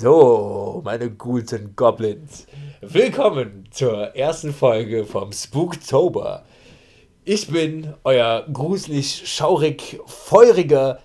[0.00, 2.46] So, meine guten Goblins,
[2.82, 6.44] willkommen zur ersten Folge vom Spooktober.
[7.24, 11.00] Ich bin euer gruselig, schaurig, feuriger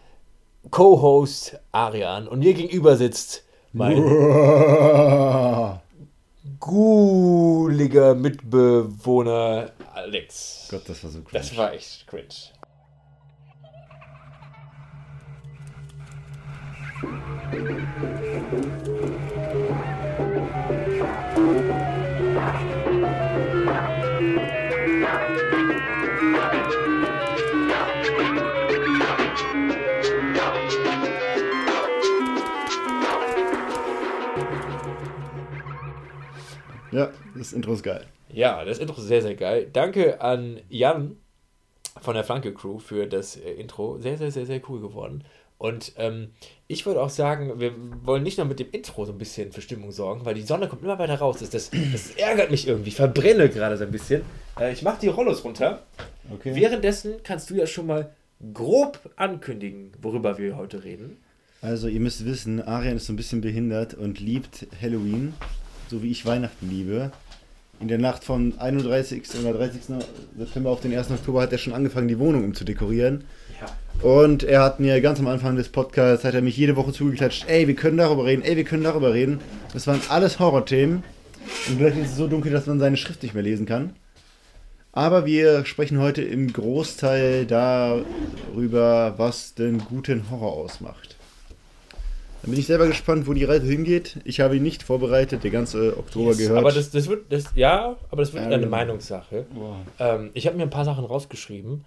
[0.69, 3.95] Co-Host Arian und mir gegenüber sitzt mein
[6.59, 10.67] guliger Mitbewohner Alex.
[10.69, 11.39] Gott, das war so cringe.
[11.41, 12.27] Das war echt cringe.
[36.93, 38.05] Ja, das Intro ist geil.
[38.31, 39.67] Ja, das Intro ist sehr, sehr geil.
[39.71, 41.17] Danke an Jan
[42.01, 43.99] von der Flanke Crew für das äh, Intro.
[43.99, 45.23] Sehr, sehr, sehr, sehr cool geworden.
[45.57, 46.31] Und ähm,
[46.67, 47.71] ich würde auch sagen, wir
[48.03, 50.67] wollen nicht nur mit dem Intro so ein bisschen für Stimmung sorgen, weil die Sonne
[50.67, 51.37] kommt immer weiter raus.
[51.39, 52.89] Das, das, das ärgert mich irgendwie.
[52.89, 54.23] Ich verbrenne gerade so ein bisschen.
[54.59, 55.83] Äh, ich mache die Rollos runter.
[56.33, 56.55] Okay.
[56.55, 58.11] Währenddessen kannst du ja schon mal
[58.53, 61.17] grob ankündigen, worüber wir heute reden.
[61.61, 65.33] Also, ihr müsst wissen, Arian ist so ein bisschen behindert und liebt Halloween,
[65.93, 67.11] so wie ich Weihnachten liebe.
[67.79, 69.23] In der Nacht vom 31.
[69.39, 69.81] oder 30.
[70.37, 71.11] September auf den 1.
[71.11, 73.25] Oktober hat er schon angefangen, die Wohnung umzudekorieren.
[73.61, 74.09] Ja.
[74.09, 77.45] Und er hat mir ganz am Anfang des Podcasts, hat er mich jede Woche zugeklatscht,
[77.47, 79.39] ey, wir können darüber reden, ey, wir können darüber reden.
[79.71, 81.03] Das waren alles Horrorthemen.
[81.69, 83.91] Und gleich ist es so dunkel, dass man seine Schrift nicht mehr lesen kann.
[84.93, 91.12] Aber wir sprechen heute im Großteil darüber, was den guten Horror ausmacht.
[92.43, 94.17] Dann bin ich selber gespannt, wo die Reise hingeht.
[94.25, 96.59] Ich habe ihn nicht vorbereitet, der ganze Oktober Yes, gehört.
[96.59, 98.69] Aber das, das wird, das, ja, aber das wird eine genau.
[98.69, 99.45] Meinungssache.
[99.55, 99.77] Boah.
[99.97, 101.85] Ähm, ich habe mir ein paar Sachen rausgeschrieben.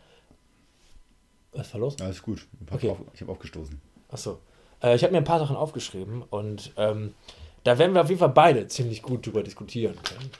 [1.52, 1.96] Was war los?
[2.00, 2.46] Alles gut.
[2.54, 2.88] Ich habe Okay.
[2.90, 3.78] auf, ich hab aufgestoßen.
[4.08, 4.38] Achso.
[4.82, 7.12] Äh, ich habe mir ein paar Sachen aufgeschrieben und ähm,
[7.64, 10.30] da werden wir auf jeden Fall beide ziemlich gut drüber diskutieren können.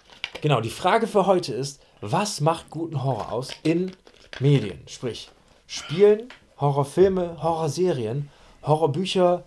[0.40, 3.92] Genau, die Frage für heute ist, was macht guten Horror aus in
[4.40, 4.78] Medien?
[4.86, 5.28] Sprich,
[5.66, 8.30] Spielen, Horrorfilme, Horrorserien,
[8.62, 9.44] Horrorbücher,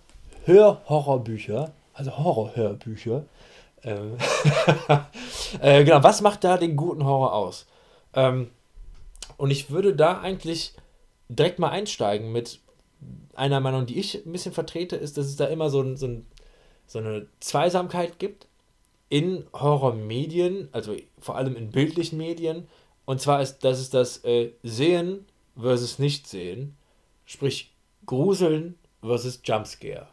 [0.50, 3.24] Hörhorrorbücher, also Horrorhörbücher.
[3.84, 4.18] Ähm,
[5.62, 7.68] äh, genau, was macht da den guten Horror aus?
[8.14, 8.50] Ähm,
[9.38, 10.74] und ich würde da eigentlich
[11.30, 12.60] direkt mal einsteigen mit
[13.36, 16.08] einer Meinung, die ich ein bisschen vertrete, ist, dass es da immer so, ein, so,
[16.08, 16.26] ein,
[16.88, 18.48] so eine Zweisamkeit gibt
[19.08, 22.68] in Horrormedien, also vor allem in bildlichen Medien.
[23.06, 25.26] Und zwar ist das ist das äh, Sehen
[25.60, 26.76] versus Nicht-Sehen,
[27.26, 27.72] sprich
[28.06, 30.08] Gruseln versus Jumpscare.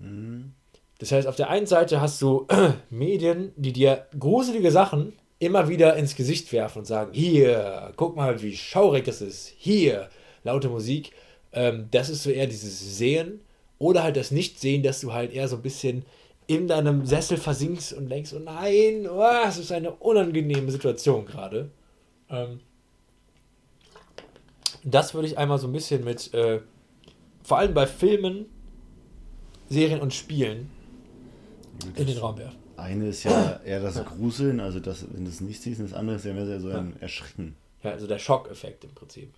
[0.00, 0.52] Mhm.
[0.98, 2.46] Das heißt, auf der einen Seite hast du
[2.90, 8.42] Medien, die dir gruselige Sachen immer wieder ins Gesicht werfen und sagen, hier, guck mal,
[8.42, 10.10] wie schaurig es ist, hier,
[10.44, 11.12] laute Musik.
[11.52, 13.40] Ähm, das ist so eher dieses Sehen
[13.78, 16.04] oder halt das Nicht-Sehen, dass du halt eher so ein bisschen
[16.46, 21.70] in deinem Sessel versinkst und denkst, oh nein, oh, es ist eine unangenehme Situation gerade.
[22.28, 22.60] Ähm,
[24.84, 26.60] das würde ich einmal so ein bisschen mit, äh,
[27.42, 28.46] vor allem bei Filmen,
[29.70, 30.68] Serien und Spielen
[31.96, 32.58] in den Raum werfen.
[32.76, 36.16] Eine ist ja eher das Gruseln, also das, wenn du es nicht siehst, das andere
[36.16, 37.56] ist ja mehr so ein Erschrecken.
[37.82, 39.32] Ja, also der Schockeffekt im Prinzip.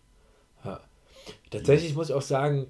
[0.65, 0.81] Ja.
[1.51, 2.67] Tatsächlich muss ich auch sagen,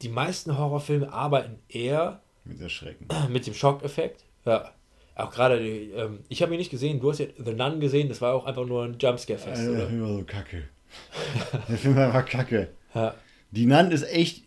[0.00, 3.08] die meisten Horrorfilme arbeiten eher Mit Erschrecken.
[3.30, 4.24] mit dem Schockeffekt.
[4.44, 4.72] Ja.
[5.14, 8.08] Auch gerade, die, ähm, ich habe ihn nicht gesehen, du hast ja The Nun gesehen,
[8.08, 9.86] das war auch einfach nur ein Jumpscare-Fest, Alter, der?
[9.88, 10.68] Film war so kacke.
[11.68, 12.68] der Film war einfach kacke.
[12.94, 13.14] Ja.
[13.50, 14.44] Die Nun ist echt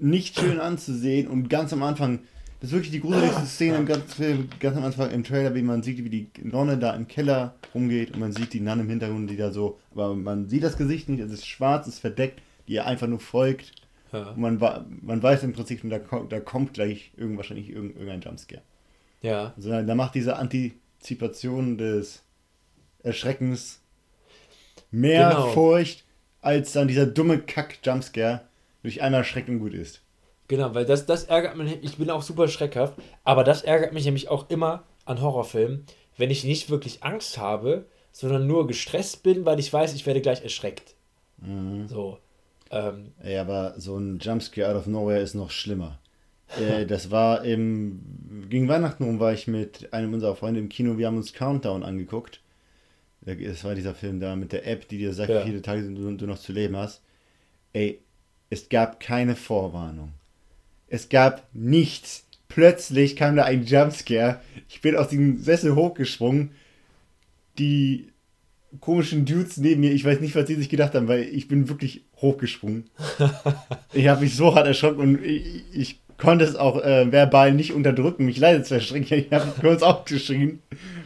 [0.00, 2.20] nicht schön anzusehen und ganz am Anfang,
[2.60, 5.62] das ist wirklich die gruseligste Szene im ganzen Film, ganz am Anfang im Trailer, wie
[5.62, 8.88] man sieht, wie die Nonne da im Keller rumgeht und man sieht die Nun im
[8.88, 12.00] Hintergrund, die da so, aber man sieht das Gesicht nicht, es ist schwarz, es ist
[12.00, 13.72] verdeckt, die ihr einfach nur folgt.
[14.12, 14.30] Ja.
[14.30, 14.58] Und man,
[15.02, 18.62] man weiß im Prinzip, da, kommt- da kommt gleich irgend, wahrscheinlich irgend- irgendein Jumpscare.
[19.22, 19.52] ja.
[19.56, 22.22] Also da macht diese Antizipation des
[23.02, 23.80] Erschreckens
[24.90, 25.50] mehr Genau.
[25.52, 26.04] Furcht,
[26.42, 28.42] als dann dieser dumme Kack-Jumpscare
[28.82, 30.02] durch einmal Schrecken gut ist.
[30.48, 34.04] Genau, weil das, das ärgert mich, ich bin auch super schreckhaft, aber das ärgert mich
[34.04, 35.84] nämlich auch immer an Horrorfilmen,
[36.16, 40.20] wenn ich nicht wirklich Angst habe, sondern nur gestresst bin, weil ich weiß, ich werde
[40.20, 40.94] gleich erschreckt.
[41.86, 42.18] So.
[42.70, 45.98] Ähm, Ey, aber so ein Jumpscare out of nowhere ist noch schlimmer.
[46.60, 48.46] äh, das war im.
[48.48, 51.82] Gegen Weihnachten rum war ich mit einem unserer Freunde im Kino, wir haben uns Countdown
[51.84, 52.40] angeguckt.
[53.22, 55.42] Das war dieser Film da mit der App, die dir sagt, Ja.
[55.42, 57.02] wie viele Tage du, du noch zu leben hast.
[57.72, 58.00] Ey,
[58.50, 60.12] es gab keine Vorwarnung.
[60.88, 62.24] Es gab nichts.
[62.48, 64.40] Plötzlich kam da ein Jumpscare.
[64.68, 66.50] Ich bin aus dem Sessel hochgesprungen.
[67.58, 68.08] Die
[68.80, 71.68] komischen Dudes neben mir, ich weiß nicht, was die sich gedacht haben, weil ich bin
[71.68, 72.90] wirklich hochgesprungen.
[73.92, 77.72] ich habe mich so hart erschrocken und ich, ich konnte es auch äh, verbal nicht
[77.72, 79.06] unterdrücken, mich leise zu erschrecken.
[79.10, 80.60] Ich habe kurz aufgeschrien,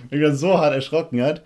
[0.09, 1.43] weil mich das so hart erschrocken hat.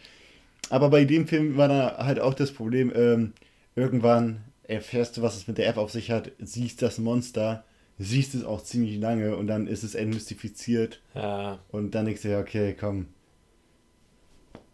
[0.71, 3.33] Aber bei dem Film war da halt auch das Problem, ähm,
[3.75, 7.65] irgendwann erfährst du, was es mit der App auf sich hat, siehst das Monster,
[7.99, 11.01] siehst es auch ziemlich lange und dann ist es entmystifiziert.
[11.15, 11.59] Ja.
[11.71, 13.07] Und dann denkst du ja, okay, komm.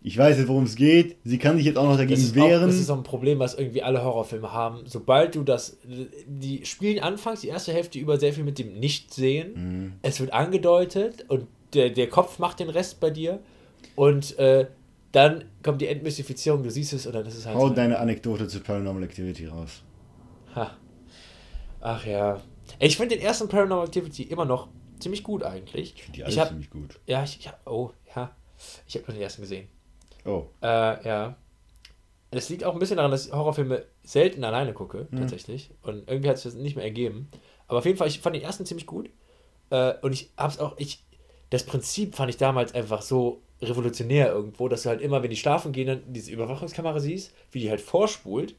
[0.03, 1.17] Ich weiß jetzt, worum es geht.
[1.25, 2.63] Sie kann sich jetzt auch noch dagegen Das wehren.
[2.63, 4.83] auch, das ist auch ein Problem, was irgendwie alle Horrorfilme haben.
[4.85, 5.79] Sobald du das,
[6.27, 9.55] die spielen anfangs die erste Hälfte über sehr viel mit dem Nichtsehen.
[9.55, 9.93] Mhm.
[10.03, 13.41] Es wird angedeutet und der, der Kopf macht den Rest bei dir.
[13.97, 14.67] Und äh,
[15.15, 17.75] dann kommt die Entmystifizierung, du siehst es und dann ist es halt Hau so.
[17.75, 19.83] deine Anekdote zu Paranormal Activity raus.
[20.57, 20.77] Ha.
[21.81, 22.41] Ach ja.
[22.79, 24.69] Ich finde den ersten Paranormal Activity immer noch
[24.99, 25.95] ziemlich gut eigentlich.
[26.15, 26.99] Die Ich alles hab, ziemlich gut.
[27.07, 28.35] ja, ich, ich hab, oh, ja.
[28.87, 29.69] Ich habe nur den ersten gesehen.
[30.25, 30.47] Oh.
[30.63, 31.37] Äh, ja.
[32.31, 35.71] Das liegt auch ein bisschen daran, dass ich Horrorfilme selten alleine gucke, tatsächlich.
[35.83, 37.29] Und irgendwie hat es das nicht mehr ergeben.
[37.69, 39.11] Aber auf jeden Fall, ich fand den ersten ziemlich gut.
[39.71, 41.05] Äh, und ich hab's auch, ich,
[41.51, 45.37] das Prinzip fand ich damals einfach so revolutionär irgendwo, dass du halt immer, wenn die
[45.37, 48.55] schlafen gehen, dann diese Überwachungskamera siehst, wie die halt vorspult.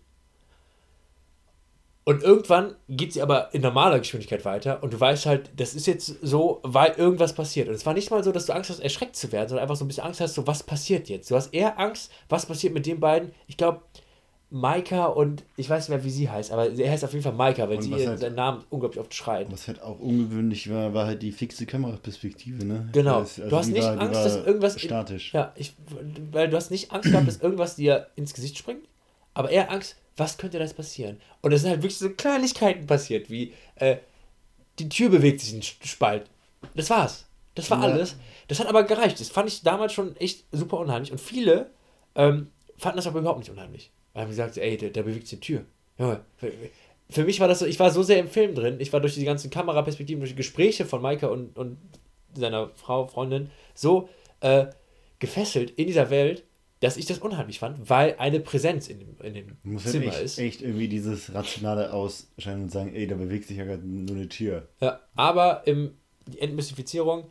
[2.08, 5.88] Und irgendwann geht sie aber in normaler Geschwindigkeit weiter und du weißt halt, das ist
[5.88, 7.68] jetzt so, weil irgendwas passiert.
[7.68, 9.76] Und es war nicht mal so, dass du Angst hast, erschreckt zu werden, sondern einfach
[9.76, 11.32] so ein bisschen Angst hast, so was passiert jetzt.
[11.32, 13.32] Du hast eher Angst, was passiert mit den beiden.
[13.48, 13.82] Ich glaube,
[14.56, 17.34] Maika und ich weiß nicht mehr, wie sie heißt, aber sie heißt auf jeden Fall
[17.34, 19.52] Maika, weil Und sie ihren halt- seinen Namen unglaublich oft schreit.
[19.52, 22.88] Was halt auch ungewöhnlich war, war halt die fixe Kameraperspektive, ne?
[22.94, 23.20] Genau.
[23.20, 24.80] Das- du hast nicht war- Angst, dass irgendwas.
[24.80, 25.34] Statisch.
[25.34, 25.74] Ja, ich,
[26.32, 28.88] weil du hast nicht Angst gehabt, dass irgendwas dir ins Gesicht springt,
[29.34, 31.18] aber eher Angst, was könnte das passieren?
[31.42, 33.98] Und es sind halt wirklich so Kleinigkeiten passiert, wie äh,
[34.80, 36.30] die Tür bewegt sich in Spalt.
[36.76, 37.26] Das war's.
[37.56, 37.92] Das war Ja.
[37.94, 38.16] alles.
[38.48, 39.20] Das hat aber gereicht.
[39.20, 41.12] Das fand ich damals schon echt super unheimlich.
[41.12, 41.72] Und viele
[42.16, 43.92] ähm, fanden das aber überhaupt nicht unheimlich.
[44.16, 45.66] Weil haben gesagt, ey, da, da bewegt sich die Tür.
[46.00, 46.52] Junge, für,
[47.10, 49.14] für mich war das so, ich war so sehr im Film drin, ich war durch
[49.14, 51.78] die ganzen Kameraperspektiven, durch die Gespräche von Maika und, und
[52.34, 54.08] seiner Frau, Freundin, so
[54.40, 54.68] äh,
[55.20, 56.46] gefesselt in dieser Welt,
[56.80, 60.22] dass ich das unheimlich fand, weil eine Präsenz in dem, in dem halt Zimmer echt,
[60.22, 60.40] ist.
[60.40, 64.30] echt irgendwie dieses Rationale ausscheinen und sagen, ey, da bewegt sich ja gerade nur eine
[64.30, 64.70] Tür.
[64.80, 67.26] Ja, aber im, die Entmystifizierung,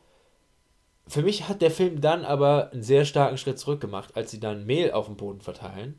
[1.07, 4.41] für mich hat der Film dann aber einen sehr starken Schritt zurück gemacht, als sie
[4.41, 5.99] dann Mehl auf dem Boden verteilen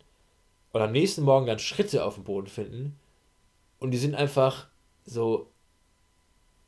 [0.75, 2.99] und am nächsten Morgen dann Schritte auf dem Boden finden
[3.79, 4.67] und die sind einfach
[5.05, 5.49] so,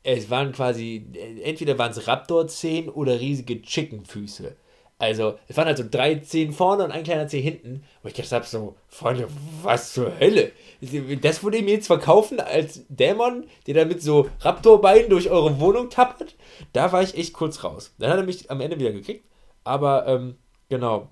[0.02, 1.04] es waren quasi,
[1.44, 4.56] entweder waren es Raptor-Zehen oder riesige Chicken-Füße.
[4.96, 7.84] Also, es waren halt so drei Zehen vorne und ein kleiner Zeh hinten.
[8.02, 9.28] Und ich gedacht habe so, Freunde,
[9.62, 10.52] was zur Hölle?
[10.80, 15.90] Das ihr mir jetzt verkaufen als Dämon, der da mit so Raptorbeinen durch eure Wohnung
[15.90, 16.34] tappert?
[16.72, 17.94] Da war ich echt kurz raus.
[17.98, 19.26] Dann hat er mich am Ende wieder gekriegt.
[19.64, 20.36] Aber, ähm,
[20.70, 21.10] genau.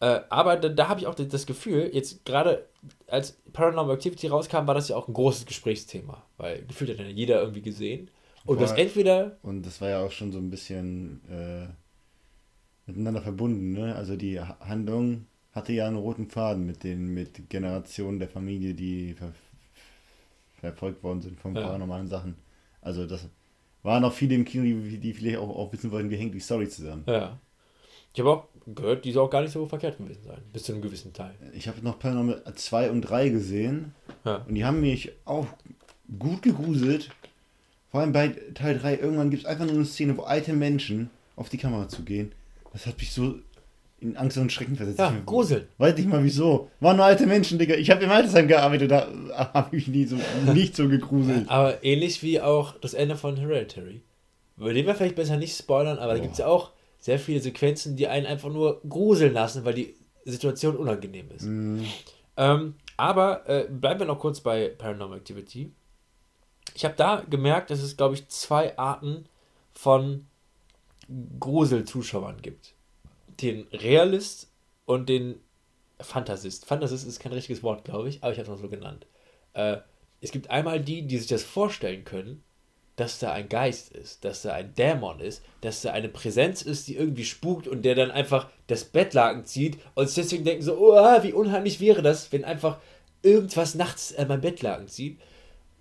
[0.00, 2.66] Äh, aber da, da habe ich auch das Gefühl, jetzt gerade
[3.08, 6.22] als Paranormal Activity rauskam, war das ja auch ein großes Gesprächsthema.
[6.36, 8.10] Weil gefühlt hat ja jeder irgendwie gesehen.
[8.46, 8.80] Und das Voll.
[8.80, 11.68] entweder Und das war ja auch schon so ein bisschen äh,
[12.86, 13.94] miteinander verbunden, ne?
[13.94, 18.74] Also die Ha- Handlung hatte ja einen roten Faden mit den mit Generationen der Familie,
[18.74, 19.32] die ver
[20.60, 21.60] verfolgt worden sind von Ja.
[21.60, 22.36] paranormalen Sachen.
[22.80, 23.28] Also das
[23.82, 26.40] waren auch viele im Kino, die, die vielleicht auch, auch wissen wollten, wie hängt die
[26.40, 27.06] Story zusammen.
[27.06, 27.40] Ja.
[28.14, 30.38] Ich habe auch gehört, die soll auch gar nicht so verkehrt gewesen sein.
[30.52, 31.34] Bis zu einem gewissen Teil.
[31.52, 33.94] Ich habe noch Paranormal 2 und 3 gesehen
[34.24, 34.44] Ja.
[34.48, 35.46] und die haben mich auch
[36.18, 37.10] gut gegruselt.
[37.90, 41.10] Vor allem bei Teil 3, irgendwann gibt es einfach nur eine Szene, wo alte Menschen
[41.36, 42.32] auf die Kamera zugehen.
[42.72, 43.36] Das hat mich so
[44.00, 44.98] in Angst und Schrecken versetzt.
[44.98, 45.66] Ja, Gruseln.
[45.78, 46.70] Weiß nicht mal wieso.
[46.80, 47.74] Waren nur alte Menschen, Digga.
[47.74, 49.08] Ich habe im Altersheim gearbeitet, da
[49.54, 50.16] habe ich nie so,
[50.52, 51.44] nicht so gegruselt.
[51.48, 54.02] Aber ähnlich wie auch das Ende von Hereditary.
[54.56, 56.22] Über den wir vielleicht besser nicht spoilern, aber da Oh.
[56.22, 59.94] gibt es ja auch sehr viele Sequenzen, die einen einfach nur gruseln lassen, weil die
[60.24, 61.44] Situation unangenehm ist.
[61.44, 61.82] Mm,
[62.36, 65.72] Ähm, aber äh, bleiben wir noch kurz bei Paranormal Activity.
[66.74, 69.26] Ich habe da gemerkt, dass es, glaube ich, zwei Arten
[69.72, 70.26] von
[71.40, 72.74] Grusel-Zuschauern gibt.
[73.40, 74.50] Den Realist
[74.84, 75.40] und den
[76.00, 76.66] Fantasist.
[76.66, 79.06] Fantasist ist kein richtiges Wort, glaube ich, aber ich habe es noch so genannt.
[79.54, 79.78] Äh,
[80.20, 82.42] es gibt einmal die, die sich das vorstellen können,
[82.98, 86.88] dass da ein Geist ist, dass da ein Dämon ist, dass da eine Präsenz ist,
[86.88, 91.22] die irgendwie spukt und der dann einfach das Bettlaken zieht und deswegen denken so, oh,
[91.22, 92.78] wie unheimlich wäre das, wenn einfach
[93.22, 95.18] irgendwas nachts an mein Bettlaken zieht.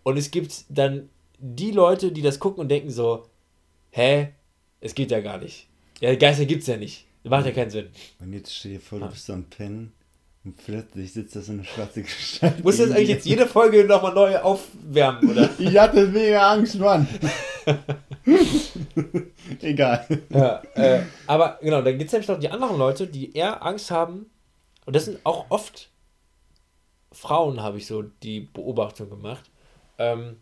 [0.04, 1.10] Und es gibt dann
[1.40, 3.28] die Leute, die das gucken und denken so,
[3.92, 4.30] hä,
[4.80, 5.68] es geht ja gar nicht.
[6.00, 7.06] Ja, Geister gibt's ja nicht.
[7.24, 7.90] Macht ja keinen Sinn.
[8.22, 9.10] und jetzt stell dir vor, du Ah.
[9.10, 9.92] bist am Pennen
[10.48, 12.64] und plötzlich sitzt da so eine schwarze Gestalt.
[12.64, 15.50] Muss das neben eigentlich jetzt jede Folge nochmal neu aufwärmen, oder?
[15.60, 17.06] Ich hatte mega Angst, Mann.
[19.62, 20.08] Egal.
[20.30, 23.92] Ja, äh, aber genau, dann gibt es nämlich noch die anderen Leute, die eher Angst
[23.92, 24.32] haben.
[24.86, 25.90] Und das sind auch oft
[27.12, 29.52] Frauen, habe ich so die Beobachtung gemacht.
[29.98, 30.38] Ähm,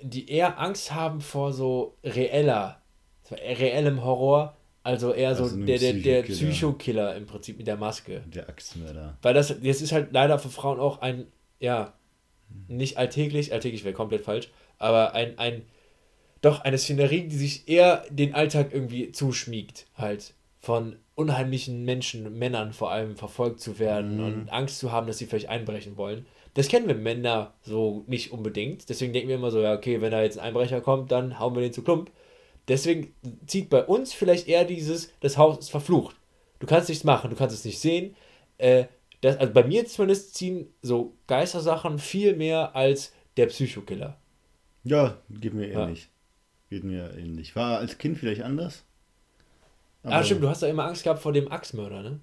[0.00, 2.80] die eher Angst haben vor so reeller,
[3.30, 6.50] reellem Horror, also eher so Also einem der, der, der Psychokiller.
[6.50, 8.22] Psychokiller im Prinzip mit der Maske.
[8.26, 9.18] Der Axtmörder.
[9.22, 11.26] Weil das, das ist halt leider für Frauen auch ein,
[11.60, 11.94] ja,
[12.68, 15.62] nicht alltäglich, alltäglich wäre komplett falsch, aber ein, ein,
[16.40, 22.72] doch eine Szenerie, die sich eher den Alltag irgendwie zuschmiegt, halt von unheimlichen Menschen, Männern
[22.72, 24.24] vor allem verfolgt zu werden Mhm.
[24.24, 26.26] und Angst zu haben, dass sie vielleicht einbrechen wollen.
[26.54, 28.88] Das kennen wir Männer so nicht unbedingt.
[28.88, 31.54] Deswegen denken wir immer so, ja, okay, wenn da jetzt ein Einbrecher kommt, dann hauen
[31.54, 32.10] wir den zu Klump.
[32.68, 33.14] Deswegen
[33.46, 36.16] zieht bei uns vielleicht eher dieses, das Haus ist verflucht.
[36.58, 38.14] Du kannst nichts machen, du kannst es nicht sehen.
[38.58, 38.86] Äh,
[39.20, 44.16] das, also bei mir zumindest ziehen so Geistersachen viel mehr als der Psychokiller.
[44.84, 45.84] Ja, geht mir Ja.
[45.84, 46.10] ähnlich.
[46.70, 47.54] Geht mir ähnlich.
[47.56, 48.84] War als Kind vielleicht anders.
[50.02, 52.20] ah, stimmt, du hast da immer Angst gehabt vor dem Axtmörder, ne?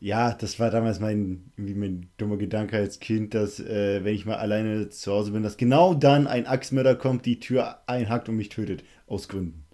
[0.00, 4.26] Ja, das war damals mein, irgendwie mein dummer Gedanke als Kind, dass äh, wenn ich
[4.26, 8.36] mal alleine zu Hause bin, dass genau dann ein Axtmörder kommt, die Tür einhackt und
[8.36, 8.84] mich tötet.
[9.08, 9.64] Aus Gründen.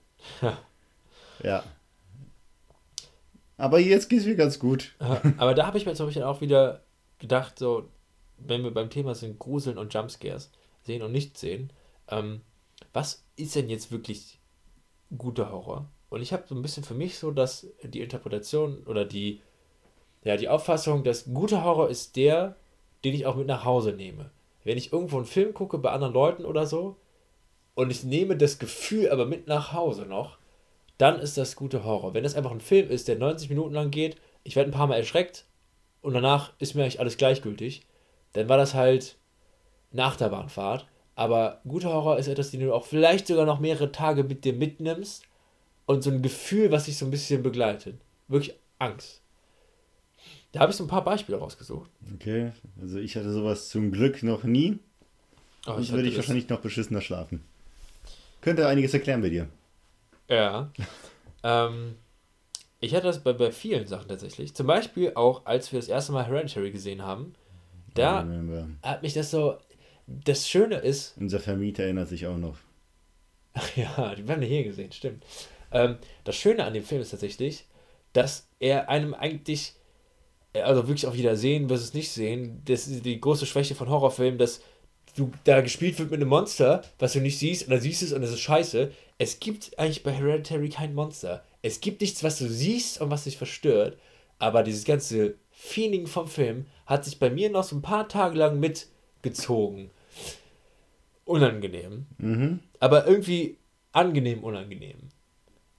[0.40, 0.58] Ja.
[1.42, 1.64] Ja.
[3.56, 4.94] Aber jetzt geht's mir ganz gut.
[5.36, 6.82] Aber da habe ich mir zum Beispiel auch wieder
[7.18, 7.88] gedacht, so,
[8.38, 10.50] wenn wir beim Thema sind, Gruseln und Jumpscares,
[10.82, 11.72] sehen und nicht sehen,
[12.08, 12.40] ähm,
[12.92, 14.40] was ist denn jetzt wirklich
[15.16, 15.88] guter Horror?
[16.10, 19.40] Und ich habe so ein bisschen für mich so, dass die Interpretation oder die,
[20.22, 22.56] ja, die Auffassung, dass guter Horror ist der,
[23.04, 24.30] den ich auch mit nach Hause nehme.
[24.64, 26.96] Wenn ich irgendwo einen Film gucke bei anderen Leuten oder so
[27.74, 30.38] und ich nehme das Gefühl aber mit nach Hause noch,
[30.98, 32.14] dann ist das gute Horror.
[32.14, 34.86] Wenn das einfach ein Film ist, der 90 Minuten lang geht, ich werde ein paar
[34.86, 35.44] Mal erschreckt
[36.02, 37.86] und danach ist mir eigentlich alles gleichgültig,
[38.32, 39.16] dann war das halt
[39.92, 40.86] eine Achterbahnfahrt.
[41.16, 44.52] Aber guter Horror ist etwas, den du auch vielleicht sogar noch mehrere Tage mit dir
[44.52, 45.24] mitnimmst
[45.86, 47.96] und so ein Gefühl, was dich so ein bisschen begleitet.
[48.28, 49.20] Wirklich Angst.
[50.52, 51.90] Da habe ich so ein paar Beispiele rausgesucht.
[52.14, 54.78] Okay, also ich hatte sowas zum Glück noch nie.
[55.64, 57.42] Sonst hatte würde ich wahrscheinlich noch beschissener schlafen.
[58.44, 59.48] Könnte einiges erklären bei dir.
[60.28, 60.70] Ja.
[61.42, 61.96] ähm,
[62.78, 64.52] ich hatte das bei, bei vielen Sachen tatsächlich.
[64.54, 67.32] Zum Beispiel auch, als wir das erste Mal Hereditary gesehen haben.
[67.94, 68.68] Da Remember.
[68.82, 69.56] hat mich das so.
[70.06, 72.58] Das Schöne ist, Unser Vermieter erinnert sich auch noch.
[73.54, 75.24] Ach ja, die haben wir hier gesehen, stimmt.
[75.72, 77.64] Ähm, das Schöne an dem Film ist tatsächlich,
[78.12, 79.72] dass er einem eigentlich,
[80.52, 84.38] also wirklich auch wieder sehen versus nicht sehen, das ist die große Schwäche von Horrorfilmen,
[84.38, 84.60] dass
[85.16, 88.06] du da gespielt wird mit einem Monster, was du nicht siehst, und dann siehst du
[88.06, 88.90] es und es ist scheiße.
[89.18, 91.44] Es gibt eigentlich bei Hereditary kein Monster.
[91.62, 93.96] Es gibt nichts, was du siehst und was dich verstört,
[94.38, 98.36] aber dieses ganze Feeling vom Film hat sich bei mir noch so ein paar Tage
[98.36, 99.90] lang mitgezogen.
[101.24, 102.60] Unangenehm Mhm.
[102.80, 103.56] aber irgendwie
[103.92, 104.98] angenehm unangenehm.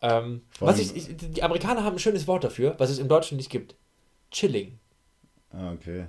[0.01, 3.37] Ähm, was ich, ich, die Amerikaner haben ein schönes Wort dafür, was es im Deutschen
[3.37, 3.75] nicht gibt.
[4.31, 4.79] Chilling.
[5.51, 6.05] Ah, okay.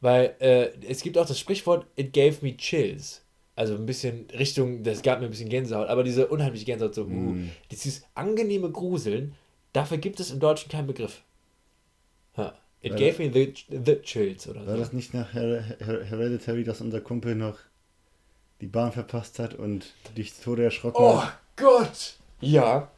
[0.00, 3.22] Weil äh, es gibt auch das Sprichwort, it gave me chills.
[3.56, 7.02] Also ein bisschen Richtung, das gab mir ein bisschen Gänsehaut, aber diese unheimliche Gänsehaut, so,
[7.02, 7.50] uh, Mm.
[7.70, 9.34] dieses angenehme Gruseln,
[9.74, 11.20] dafür gibt es im Deutschen keinen Begriff.
[12.38, 12.54] Ha.
[12.80, 14.78] It War gave me the, the chills oder War so.
[14.80, 17.58] das nicht nach Her Her Hereditary, dass unser Kumpel noch
[18.62, 21.38] die Bahn verpasst hat und dich zu Tode erschrocken Oh hat?
[21.56, 22.14] Gott!
[22.40, 22.90] Ja.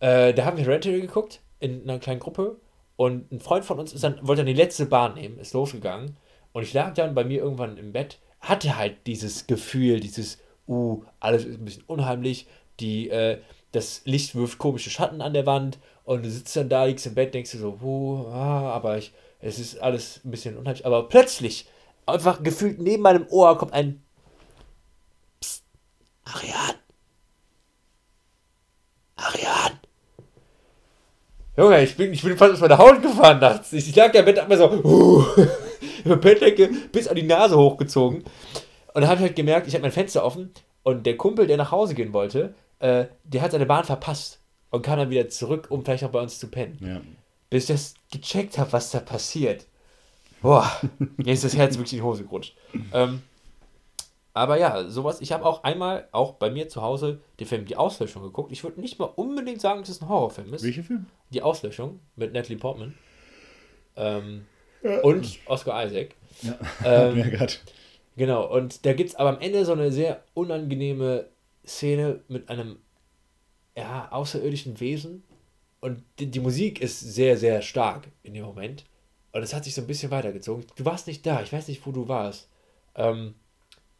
[0.00, 2.56] Äh, da haben wir Hereditary geguckt in einer kleinen Gruppe
[2.96, 6.16] und ein Freund von uns ist dann, wollte dann die letzte Bahn nehmen, ist losgegangen
[6.54, 11.02] und ich lag dann bei mir irgendwann im Bett, hatte halt dieses Gefühl, dieses, uh,
[11.18, 12.46] alles ist ein bisschen unheimlich,
[12.78, 13.38] die, äh,
[13.72, 17.16] das Licht wirft komische Schatten an der Wand und du sitzt dann da, liegst im
[17.16, 21.08] Bett, denkst du so, uh, ah, aber ich, es ist alles ein bisschen unheimlich, aber
[21.08, 21.66] plötzlich,
[22.06, 24.00] einfach gefühlt neben meinem Ohr kommt ein
[25.40, 25.64] Psst,
[26.22, 26.76] Arian,
[29.16, 29.80] Arian.
[31.56, 33.72] Junge, ich bin, ich bin fast aus meiner Haut gefahren nachts.
[33.72, 35.24] Ich lag da im Bett, hab mir so, uh,
[36.04, 38.18] über Bettdecke bis an die Nase hochgezogen.
[38.22, 40.52] Und dann habe ich halt gemerkt, ich habe mein Fenster offen
[40.82, 44.40] und der Kumpel, der nach Hause gehen wollte, äh, der hat seine Bahn verpasst
[44.70, 46.78] und kam dann wieder zurück, um vielleicht noch bei uns zu pennen.
[46.80, 47.00] Ja.
[47.50, 49.66] Bis ich das gecheckt habe, was da passiert.
[50.42, 50.70] Boah,
[51.16, 52.54] mir ist das Herz wirklich in die Hose gerutscht.
[52.92, 53.22] Ähm,
[54.34, 55.20] aber ja, sowas.
[55.20, 58.50] Ich habe auch einmal, auch bei mir zu Hause, den Film Die Auslöschung geguckt.
[58.50, 60.64] Ich würde nicht mal unbedingt sagen, dass es ein Horrorfilm ist.
[60.64, 61.06] Welcher Film?
[61.30, 62.94] Die Auslöschung mit Natalie Portman.
[63.96, 64.44] Ähm,
[65.02, 66.14] und Oscar Isaac.
[66.42, 66.58] Ja.
[66.84, 67.60] Ähm, ja, grad.
[68.16, 71.26] Genau, und da gibt es aber am Ende so eine sehr unangenehme
[71.66, 72.78] Szene mit einem
[73.76, 75.24] ja, außerirdischen Wesen.
[75.80, 78.84] Und die, die Musik ist sehr, sehr stark in dem Moment.
[79.32, 80.64] Und es hat sich so ein bisschen weitergezogen.
[80.76, 82.48] Du warst nicht da, ich weiß nicht, wo du warst.
[82.94, 83.34] Ähm,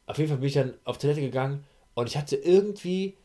[0.06, 1.64] auf jeden Fall bin ich dann auf Toilette gegangen
[1.94, 3.16] und ich hatte irgendwie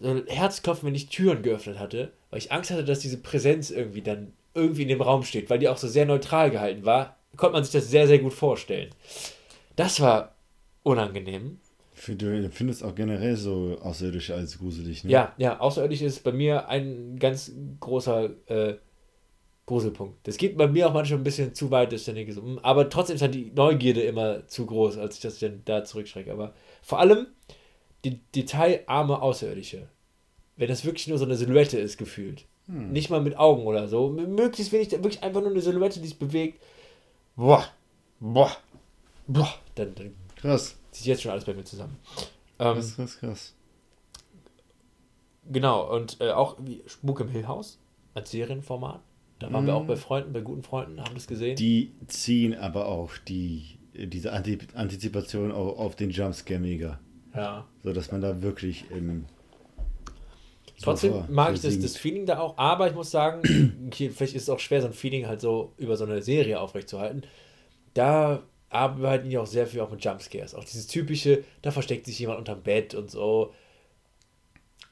[0.00, 3.70] so ein Herzklopfen, wenn ich Türen geöffnet hatte, weil ich Angst hatte, dass diese Präsenz
[3.70, 7.16] irgendwie dann irgendwie in dem Raum steht, weil die auch so sehr neutral gehalten war,
[7.36, 8.90] konnte man sich das sehr, sehr gut vorstellen.
[9.76, 10.34] Das war
[10.82, 11.60] unangenehm.
[12.06, 15.10] Du findest auch generell so Außerirdische als gruselig, ne?
[15.10, 18.74] Ja, ja, außerirdisch ist bei mir ein ganz großer äh,
[19.64, 20.26] Gruselpunkt.
[20.28, 22.58] Das geht bei mir auch manchmal ein bisschen zu weit, dass ich denke, so, hm,
[22.60, 26.30] aber trotzdem ist halt die Neugierde immer zu groß, als ich das dann da zurückschrecke.
[26.30, 27.26] Aber vor allem
[28.04, 29.88] die detailarme Außerirdische.
[30.56, 32.44] Wenn das wirklich nur so eine Silhouette ist, gefühlt.
[32.68, 32.92] Hm.
[32.92, 34.08] Nicht mal mit Augen oder so.
[34.10, 36.62] Möglichst wenig, wirklich einfach nur eine Silhouette, die sich bewegt.
[37.36, 37.64] Boah,
[38.20, 38.50] boah,
[39.26, 39.54] boah.
[39.74, 40.76] Dann, dann krass.
[40.90, 41.96] Zieht jetzt schon alles bei mir zusammen.
[42.58, 43.54] Ähm, krass, krass, krass.
[45.48, 47.78] Genau, und äh, auch wie Spuk im Hill House
[48.14, 49.00] als Serienformat.
[49.38, 49.66] Da waren mm.
[49.66, 49.88] wir auch mhm.
[49.88, 51.56] bei Freunden, bei guten Freunden, haben das gesehen.
[51.56, 56.98] Die ziehen aber auch die, diese Antizipation auf, auf den Jumpscare mega.
[57.34, 57.66] Ja.
[57.84, 59.26] So dass man da wirklich im
[60.82, 63.42] Trotzdem mag ich das, das Feeling da auch, aber ich muss sagen,
[63.86, 66.60] okay, vielleicht ist es auch schwer, so ein Feeling halt so über so eine Serie
[66.60, 67.22] aufrechtzuerhalten.
[67.94, 70.54] Da arbeiten die auch sehr viel auch mit Jumpscares.
[70.54, 73.54] Auch dieses typische, da versteckt sich jemand unterm Bett und so.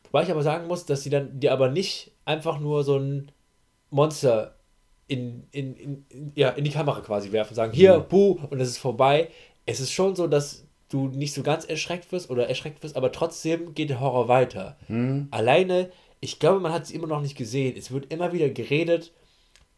[0.04, 3.30] Wobei ich aber sagen muss, dass sie dann dir aber nicht einfach nur so ein
[3.90, 4.56] Monster
[5.06, 8.08] in, in, in, ja, in die Kamera quasi werfen, sagen, hier, mhm.
[8.08, 9.28] puh, und es ist vorbei.
[9.66, 13.12] Es ist schon so, dass du nicht so ganz erschreckt wirst oder erschreckt wirst, aber
[13.12, 14.76] trotzdem geht der Horror weiter.
[14.88, 15.28] Mhm.
[15.30, 17.76] Alleine, ich glaube, man hat es immer noch nicht gesehen.
[17.76, 19.12] Es wird immer wieder geredet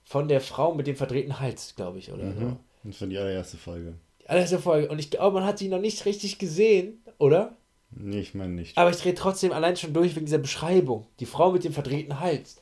[0.05, 2.41] von der Frau mit dem verdrehten Hals, glaube ich, oder mhm.
[2.41, 2.57] so.
[2.85, 3.95] Das war die allererste Folge.
[4.23, 4.89] Die allererste Folge.
[4.89, 7.57] Und ich glaube, man hat sie noch nicht richtig gesehen, oder?
[7.91, 8.77] Nee, ich meine nicht.
[8.77, 11.07] Aber ich drehe trotzdem allein schon durch wegen dieser Beschreibung.
[11.21, 12.61] Die Frau mit dem verdrehten Hals.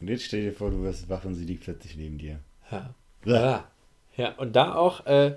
[0.00, 2.40] Und jetzt stell dir vor, du wirst wach und sie liegt plötzlich neben dir.
[3.24, 3.70] Ja.
[4.16, 4.34] Ja.
[4.36, 5.36] Und da auch, äh,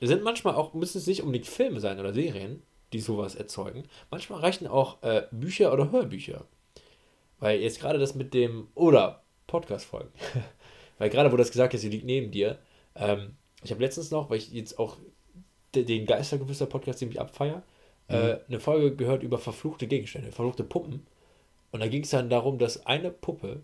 [0.00, 2.62] sind manchmal auch, müssen es nicht unbedingt Filme sein oder Serien,
[2.92, 3.84] die sowas erzeugen.
[4.10, 6.44] Manchmal reichen auch äh, Bücher oder Hörbücher.
[7.40, 10.10] Weil jetzt gerade das mit dem, oder Podcast-Folgen.
[10.98, 12.58] weil gerade, wo das gesagt hast, sie liegt neben dir.
[12.94, 14.96] Ähm, ich habe letztens noch, weil ich jetzt auch
[15.74, 17.62] den Geistergeflüster-Podcast ziemlich abfeier,
[18.08, 18.28] äh, mhm.
[18.28, 21.06] äh, eine Folge gehört über verfluchte Gegenstände, verfluchte Puppen.
[21.72, 23.62] Und da ging es dann darum, dass eine Puppe,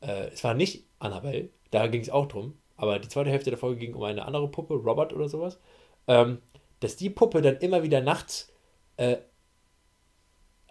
[0.00, 3.58] äh, es war nicht Annabelle, da ging es auch drum, aber die zweite Hälfte der
[3.58, 5.60] Folge ging um eine andere Puppe, Robert oder sowas,
[6.08, 6.38] ähm,
[6.80, 8.50] dass die Puppe dann immer wieder nachts
[8.96, 9.18] äh,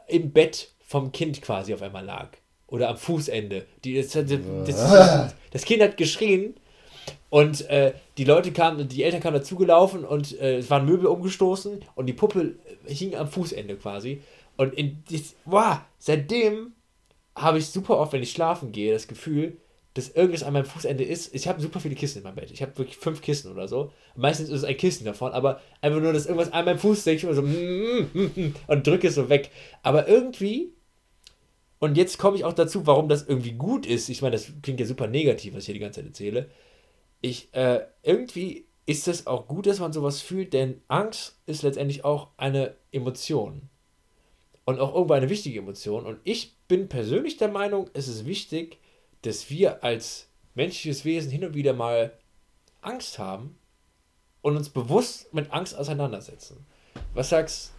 [0.08, 2.30] im Bett vom Kind quasi auf einmal lag.
[2.66, 3.66] Oder am Fußende.
[3.84, 4.26] Die, das, das,
[4.66, 6.56] das, das Kind hat geschrien
[7.30, 11.80] und äh, die Leute kamen, die Eltern kamen dazugelaufen und äh, es waren Möbel umgestoßen
[11.94, 14.24] und die Puppe hing am Fußende quasi.
[14.58, 15.04] Und in,
[15.46, 16.74] wow, seitdem
[17.36, 19.58] habe ich super oft, wenn ich schlafen gehe, das Gefühl,
[19.94, 21.34] dass irgendwas an meinem Fußende ist.
[21.34, 22.52] Ich habe super viele Kissen in meinem Bett.
[22.52, 23.92] Ich habe wirklich fünf Kissen oder so.
[24.16, 27.28] Meistens ist es ein Kissen davon, aber einfach nur, dass irgendwas an meinem Fuß denke
[27.28, 29.50] ich so mm, mm, mm, und drücke es so weg.
[29.82, 30.74] Aber irgendwie,
[31.80, 34.10] und jetzt komme ich auch dazu, warum das irgendwie gut ist.
[34.10, 36.50] Ich meine, das klingt ja super negativ, was ich hier die ganze Zeit erzähle.
[37.22, 42.06] Ich, äh, irgendwie ist es auch gut, dass man sowas fühlt, denn Angst ist letztendlich
[42.06, 43.70] auch eine Emotion.
[44.66, 46.06] Und auch irgendwo eine wichtige Emotion.
[46.06, 48.78] Und ich bin persönlich der Meinung, es ist wichtig,
[49.22, 52.14] dass wir als menschliches Wesen hin und wieder mal
[52.82, 53.58] Angst haben
[54.42, 56.66] und uns bewusst mit Angst auseinandersetzen.
[57.14, 57.74] Was sagst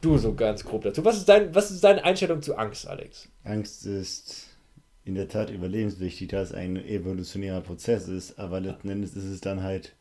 [0.00, 1.04] du so ganz grob dazu?
[1.04, 3.28] Was ist, dein, was ist deine Einstellung zu Angst, Alex?
[3.44, 4.48] Angst ist
[5.04, 9.40] in der Tat überlebenswichtig, da es ein evolutionärer Prozess ist, aber letzten Endes ist es
[9.40, 9.94] dann halt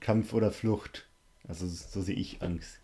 [0.00, 1.06] Kampf oder Flucht.
[1.46, 2.80] Also so sehe ich Angst.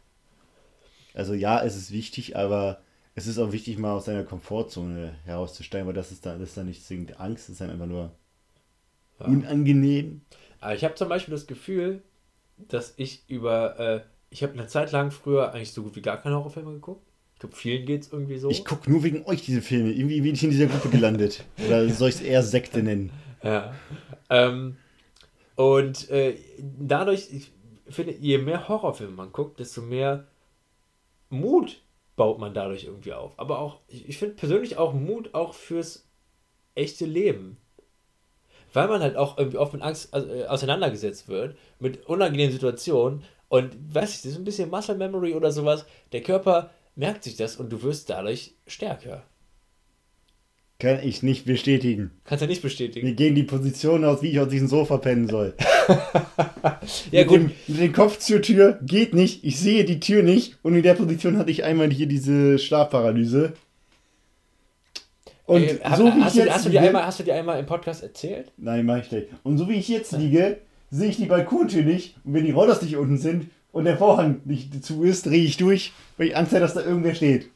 [1.14, 2.80] Also ja, es ist wichtig, aber
[3.16, 6.58] es ist auch wichtig, mal aus seiner Komfortzone herauszusteigen, weil das ist dann, das ist
[6.58, 8.12] dann nicht zwingend Angst, das ist dann einfach nur
[9.18, 9.26] ja.
[9.26, 10.20] unangenehm.
[10.60, 12.02] Aber ich habe zum Beispiel das Gefühl,
[12.58, 16.18] dass ich über, äh, ich habe eine Zeit lang früher eigentlich so gut wie gar
[16.18, 17.06] keine Horrorfilme geguckt.
[17.34, 18.50] Ich glaube, vielen geht es irgendwie so.
[18.50, 19.92] Ich gucke nur wegen euch diese Filme.
[19.92, 21.44] Irgendwie bin ich in dieser Gruppe gelandet.
[21.66, 23.10] Oder soll ich es eher Sekte nennen?
[23.42, 23.74] Ja.
[24.28, 24.76] Ähm,
[25.54, 27.52] und äh, dadurch, ich
[27.88, 30.26] finde, je mehr Horrorfilme man guckt, desto mehr
[31.30, 31.80] Mut
[32.16, 33.38] baut man dadurch irgendwie auf.
[33.38, 36.08] Aber auch, ich, ich finde persönlich auch Mut auch fürs
[36.74, 37.58] echte Leben.
[38.72, 43.24] Weil man halt auch irgendwie oft mit Angst äh, auseinandergesetzt wird, mit unangenehmen Situationen.
[43.48, 45.86] Und weiß ich, das ist ein bisschen Muscle Memory oder sowas.
[46.12, 49.22] Der Körper merkt sich das und du wirst dadurch stärker.
[50.78, 52.10] Kann ich nicht bestätigen.
[52.26, 53.06] Kannst du nicht bestätigen.
[53.06, 55.54] Wir gehen die Position aus, wie ich auf diesem Sofa pennen soll.
[57.10, 57.38] ja, mit gut.
[57.38, 59.42] Dem, mit dem Kopf zur Tür geht nicht.
[59.42, 60.58] Ich sehe die Tür nicht.
[60.62, 63.54] Und in der Position hatte ich einmal hier diese Schlafparalyse.
[65.46, 67.58] Und Ey, so wie hast, ich jetzt hast, du die einmal, hast du die einmal
[67.58, 68.52] im Podcast erzählt?
[68.58, 69.28] Nein, mach ich nicht.
[69.44, 70.58] Und so wie ich jetzt liege,
[70.90, 72.16] sehe ich die Balkontür nicht.
[72.24, 75.56] Und wenn die Rollers nicht unten sind und der Vorhang nicht zu ist, drehe ich
[75.56, 77.48] durch, weil ich Angst habe, dass da irgendwer steht.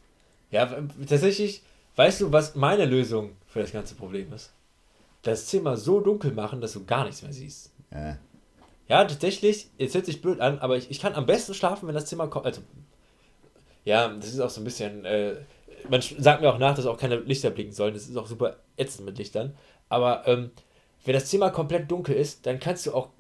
[0.51, 0.71] Ja,
[1.07, 1.63] tatsächlich
[2.01, 4.55] Weißt du, was meine Lösung für das ganze Problem ist?
[5.21, 7.75] Das Zimmer so dunkel machen, dass du gar nichts mehr siehst.
[7.91, 8.17] Ja.
[8.89, 11.95] Ja, tatsächlich, jetzt hört sich blöd an, aber ich, ich kann am besten schlafen, wenn
[11.95, 12.47] das Zimmer kommt.
[12.47, 12.63] Also,
[13.85, 15.05] ja, das ist auch so ein bisschen.
[15.05, 15.35] Äh,
[15.91, 17.93] man sagt mir auch nach, dass auch keine Lichter blinken sollen.
[17.93, 19.55] Das ist auch super ätzend mit Lichtern.
[19.91, 20.53] Aber ähm,
[21.05, 23.11] wenn das Zimmer komplett dunkel ist, dann kannst du auch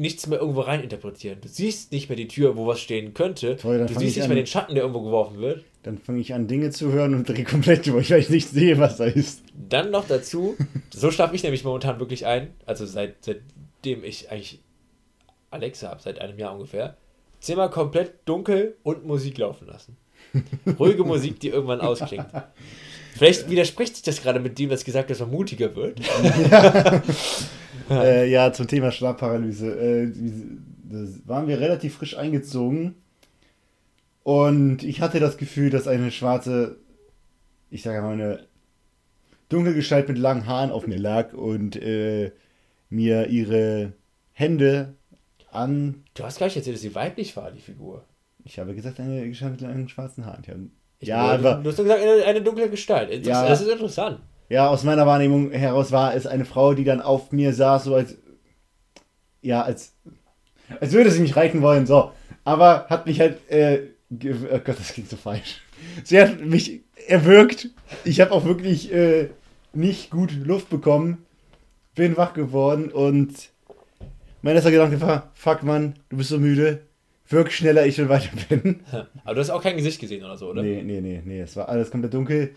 [0.00, 1.38] nichts mehr irgendwo rein interpretieren.
[1.40, 3.56] Du siehst nicht mehr die Tür, wo was stehen könnte.
[3.56, 5.64] Toll, du siehst nicht mehr den Schatten, der irgendwo geworfen wird.
[5.82, 8.78] Dann fange ich an, Dinge zu hören und drehe komplett über, weil ich nicht sehe,
[8.78, 9.42] was da ist.
[9.54, 10.56] Dann noch dazu,
[10.90, 14.60] so schlafe ich nämlich momentan wirklich ein, also seit, seitdem ich eigentlich
[15.50, 16.96] Alexa habe, seit einem Jahr ungefähr.
[17.40, 19.96] Zimmer komplett dunkel und Musik laufen lassen.
[20.78, 22.26] Ruhige Musik, die irgendwann ausklingt.
[23.16, 26.00] Vielleicht widerspricht sich das gerade mit dem, was gesagt dass man mutiger wird.
[26.50, 27.02] ja.
[27.90, 29.66] äh, ja, zum Thema Schlafparalyse.
[29.68, 30.12] Äh,
[31.24, 32.96] waren wir relativ frisch eingezogen
[34.22, 36.76] und ich hatte das Gefühl, dass eine schwarze,
[37.70, 38.46] ich sage mal, eine
[39.48, 42.32] dunkle Gestalt mit langen Haaren auf mir lag und äh,
[42.88, 43.92] mir ihre
[44.32, 44.94] Hände
[45.50, 46.04] an.
[46.14, 48.04] Du hast gar nicht erzählt, dass sie weiblich war, die Figur.
[48.44, 50.72] Ich habe gesagt, eine Gestalt mit langen schwarzen Haaren.
[50.98, 51.54] Ich ja, aber.
[51.54, 53.26] Du hast gesagt, eine, eine dunkle Gestalt.
[53.26, 54.20] Ja, das ist interessant.
[54.50, 57.94] Ja, aus meiner Wahrnehmung heraus war es eine Frau, die dann auf mir saß, so
[57.94, 58.18] als.
[59.40, 59.94] Ja, als.
[60.80, 62.10] Als würde sie mich reiten wollen, so.
[62.44, 63.48] Aber hat mich halt.
[63.48, 63.82] Äh,
[64.12, 65.62] oh Gott, das klingt so falsch.
[66.02, 67.70] Sie hat mich erwürgt.
[68.04, 69.30] Ich habe auch wirklich äh,
[69.72, 71.24] nicht gut Luft bekommen.
[71.94, 73.50] Bin wach geworden und
[74.42, 76.82] mein erster Gedanke war: Fuck, Mann, du bist so müde.
[77.28, 78.80] Wirk schneller, ich will weiter pennen.
[79.24, 80.62] Aber du hast auch kein Gesicht gesehen oder so, oder?
[80.62, 81.40] Nee, nee, nee, nee.
[81.40, 82.50] Es war alles komplett dunkel.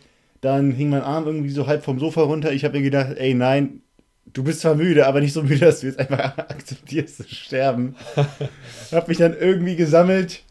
[0.44, 2.52] Dann hing mein Arm irgendwie so halb vom Sofa runter.
[2.52, 3.82] Ich habe mir gedacht, ey, nein,
[4.26, 7.96] du bist zwar müde, aber nicht so müde, dass du jetzt einfach akzeptierst zu sterben.
[8.92, 10.44] hab mich dann irgendwie gesammelt,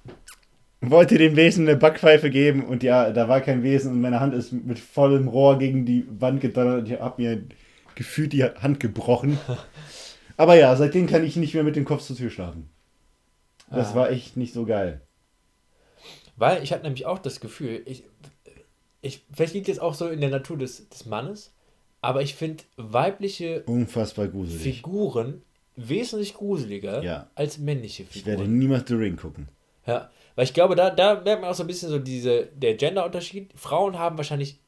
[0.80, 4.32] wollte dem Wesen eine Backpfeife geben und ja, da war kein Wesen und meine Hand
[4.32, 7.42] ist mit vollem Rohr gegen die Wand gedonnert und ich hab mir
[7.94, 9.38] gefühlt die Hand gebrochen.
[10.38, 12.70] Aber ja, seitdem kann ich nicht mehr mit dem Kopf zur Tür schlafen.
[13.70, 13.96] Das ah.
[13.96, 15.02] war echt nicht so geil.
[16.36, 18.04] Weil ich hatte nämlich auch das Gefühl, ich,
[19.02, 21.52] ich, vielleicht liegt es auch so in der Natur des, des Mannes,
[22.00, 24.62] aber ich finde weibliche Unfassbar gruselig.
[24.62, 25.42] Figuren
[25.76, 27.30] wesentlich gruseliger ja.
[27.34, 28.34] als männliche Figuren.
[28.34, 29.48] Ich werde niemals The Ring gucken.
[29.86, 32.74] Ja, weil ich glaube, da, da merkt man auch so ein bisschen so diese, der
[32.74, 33.52] Genderunterschied.
[33.56, 34.60] Frauen haben wahrscheinlich,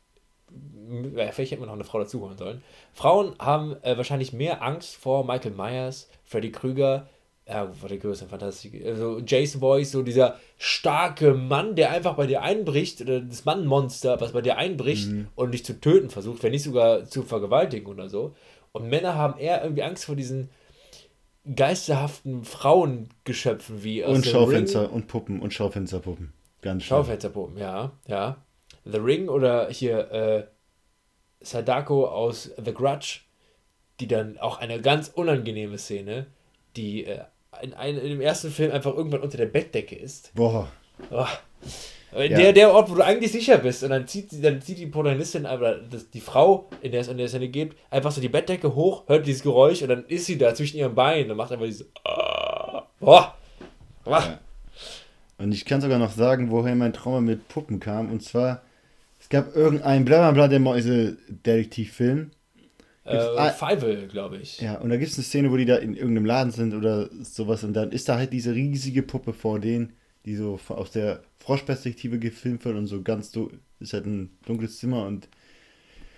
[1.12, 2.62] vielleicht hätte man noch eine Frau dazuholen sollen.
[2.92, 7.08] Frauen haben äh, wahrscheinlich mehr Angst vor Michael Myers, Freddy Krüger,
[7.46, 8.84] ja, war der größte Fantastik.
[8.86, 14.20] Also Jason Boyce, so dieser starke Mann, der einfach bei dir einbricht, oder das Mannmonster,
[14.20, 15.28] was bei dir einbricht mhm.
[15.34, 18.34] und dich zu töten versucht, wenn nicht sogar zu vergewaltigen oder so.
[18.72, 20.48] Und Männer haben eher irgendwie Angst vor diesen
[21.54, 26.32] geisterhaften Frauengeschöpfen wie aus Und Schaufenster und Puppen und Schaufensterpuppen.
[26.62, 26.96] Ganz schön.
[26.96, 28.38] Schaufensterpuppen, ja, ja.
[28.86, 30.44] The Ring oder hier äh,
[31.40, 33.20] Sadako aus The Grudge,
[34.00, 36.26] die dann auch eine ganz unangenehme Szene,
[36.76, 37.20] die äh,
[37.62, 40.34] in, ein, in dem ersten Film einfach irgendwann unter der Bettdecke ist.
[40.34, 40.68] Boah.
[41.10, 41.26] Oh.
[42.16, 42.28] Ja.
[42.28, 43.82] Der, der Ort, wo du eigentlich sicher bist.
[43.82, 47.18] Und dann zieht, dann zieht die Protagonistin, aber das, die Frau, in der es in
[47.18, 50.38] der Szene geht, einfach so die Bettdecke hoch, hört dieses Geräusch und dann ist sie
[50.38, 51.86] da zwischen ihren Beinen und macht einfach diese.
[53.00, 53.34] Boah.
[54.04, 54.14] Boah.
[54.22, 54.38] Ja.
[55.38, 58.12] Und ich kann sogar noch sagen, woher mein Trauma mit Puppen kam.
[58.12, 58.62] Und zwar,
[59.20, 62.30] es gab irgendeinen Blablabla der Mäuse-Detektivfilm.
[63.04, 64.60] Äh, Five, glaube ich.
[64.60, 67.10] Ja, und da gibt es eine Szene, wo die da in irgendeinem Laden sind oder
[67.22, 69.92] sowas und dann ist da halt diese riesige Puppe vor denen,
[70.24, 74.78] die so aus der Froschperspektive gefilmt wird und so ganz so, ist halt ein dunkles
[74.78, 75.28] Zimmer und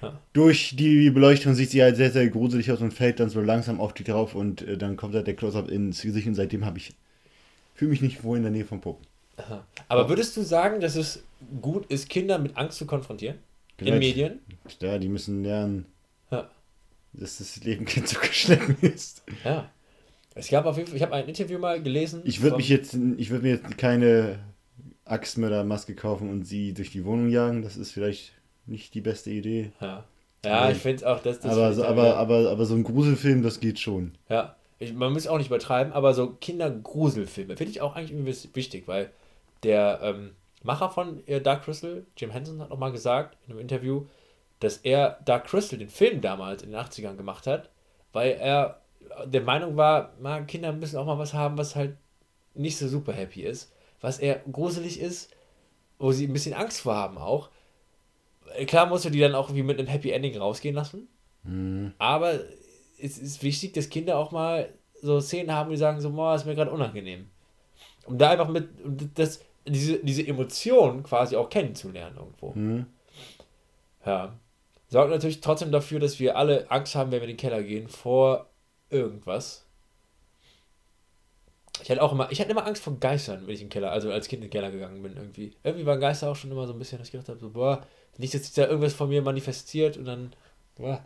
[0.00, 0.20] ja.
[0.32, 3.80] durch die Beleuchtung sieht sie halt sehr, sehr gruselig aus und fällt dann so langsam
[3.80, 6.78] auf die drauf und äh, dann kommt halt der Close-Up ins Gesicht und seitdem habe
[6.78, 6.94] ich,
[7.74, 9.04] fühle mich nicht wohl in der Nähe von Puppen.
[9.38, 9.66] Aha.
[9.88, 11.24] Aber würdest du sagen, dass es
[11.60, 13.38] gut ist, Kinder mit Angst zu konfrontieren?
[13.76, 13.94] Vielleicht.
[13.94, 14.38] In Medien?
[14.80, 15.86] Ja, die müssen lernen,
[17.18, 19.22] dass das Leben kein Zuckerschlecken ist.
[19.44, 19.70] Ja.
[20.34, 22.20] Es gab auf jeden Fall, ich habe ein Interview mal gelesen.
[22.24, 24.38] Ich würde mich jetzt, ich würde mir jetzt keine
[25.06, 27.62] Axtmördermaske kaufen und sie durch die Wohnung jagen.
[27.62, 28.32] Das ist vielleicht
[28.66, 29.72] nicht die beste Idee.
[29.80, 30.04] Ja.
[30.44, 31.52] Ja, ich finde es auch, dass das.
[31.52, 34.12] Aber so, aber, aber, aber so ein Gruselfilm, das geht schon.
[34.28, 34.56] Ja.
[34.78, 38.86] Ich, man muss auch nicht übertreiben, aber so Kindergruselfilme finde ich auch eigentlich irgendwie wichtig,
[38.86, 39.10] weil
[39.62, 43.60] der ähm, Macher von äh, Dark Crystal, Jim Henson, hat auch mal gesagt in einem
[43.60, 44.04] Interview,
[44.60, 47.70] dass er Dark Crystal, den Film damals in den 80ern gemacht hat,
[48.12, 48.82] weil er
[49.24, 51.96] der Meinung war, man, Kinder müssen auch mal was haben, was halt
[52.54, 55.30] nicht so super happy ist, was eher gruselig ist,
[55.98, 57.50] wo sie ein bisschen Angst vor haben auch.
[58.66, 61.08] Klar musst du die dann auch wie mit einem Happy Ending rausgehen lassen,
[61.42, 61.92] mhm.
[61.98, 62.40] aber
[62.98, 66.46] es ist wichtig, dass Kinder auch mal so Szenen haben, die sagen so, boah, ist
[66.46, 67.28] mir gerade unangenehm.
[68.06, 68.68] Um da einfach mit,
[69.14, 72.52] das, diese, diese Emotion quasi auch kennenzulernen irgendwo.
[72.54, 72.86] Mhm.
[74.06, 74.32] Ja
[74.88, 77.88] sorgt natürlich trotzdem dafür, dass wir alle Angst haben, wenn wir in den Keller gehen,
[77.88, 78.50] vor
[78.90, 79.66] irgendwas.
[81.82, 83.90] Ich hatte auch immer, ich hatte immer Angst vor Geistern, wenn ich in den Keller,
[83.92, 85.54] also als Kind in den Keller gegangen bin irgendwie.
[85.62, 87.86] Irgendwie waren Geister auch schon immer so ein bisschen, dass ich gedacht habe, so, boah,
[88.16, 90.32] nicht, dass sich da irgendwas von mir manifestiert und dann,
[90.76, 91.04] boah.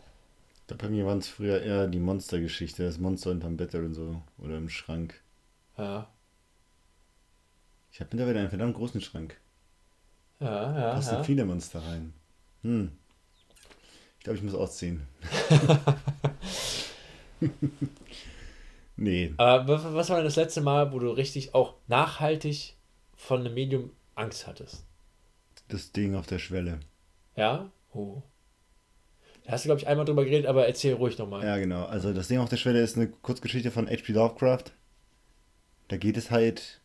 [0.67, 4.21] Da bei mir waren es früher eher die Monstergeschichte, das Monster unterm Bett oder so.
[4.37, 5.21] Oder im Schrank.
[5.77, 6.07] Ja.
[7.91, 9.35] Ich habe mittlerweile einen verdammt großen Schrank.
[10.39, 10.93] Ja, ja.
[10.93, 11.23] Passen ja.
[11.23, 12.13] viele Monster rein.
[12.61, 12.91] Hm.
[14.21, 15.01] Ich glaube, ich muss ausziehen.
[18.95, 19.33] nee.
[19.37, 22.75] Aber wa- was war denn das letzte Mal, wo du richtig auch nachhaltig
[23.15, 24.83] von einem Medium Angst hattest?
[25.69, 26.81] Das Ding auf der Schwelle.
[27.35, 27.71] Ja?
[27.93, 28.21] Oh.
[29.43, 31.43] Da hast du, glaube ich, einmal drüber geredet, aber erzähl ruhig nochmal.
[31.43, 31.85] Ja, genau.
[31.85, 34.11] Also das Ding auf der Schwelle ist eine Kurzgeschichte von H.P.
[34.13, 34.65] Lovecraft.
[35.87, 36.79] Da geht es halt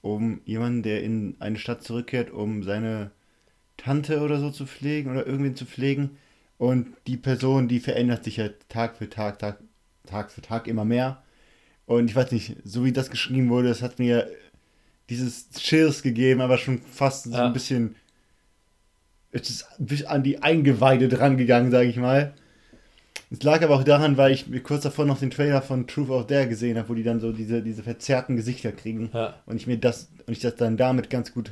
[0.00, 3.10] um jemanden, der in eine Stadt zurückkehrt, um seine
[3.76, 6.16] Tante oder so zu pflegen oder irgendwen zu pflegen.
[6.58, 9.58] Und die Person, die verändert sich halt Tag für Tag, Tag,
[10.06, 11.22] Tag für Tag immer mehr.
[11.86, 14.28] Und ich weiß nicht, so wie das geschrieben wurde, das hat mir
[15.10, 17.46] dieses Chills gegeben, aber schon fast so Ja.
[17.46, 17.96] ein bisschen.
[19.32, 22.34] Es ist bis an die Eingeweide dran gegangen, sage ich mal.
[23.30, 26.08] Es lag aber auch daran, weil ich mir kurz davor noch den Trailer von Truth
[26.08, 29.10] or Dare gesehen habe, wo die dann so diese, diese verzerrten Gesichter kriegen.
[29.12, 29.34] Ja.
[29.46, 31.50] Und ich mir das und ich das dann damit ganz gut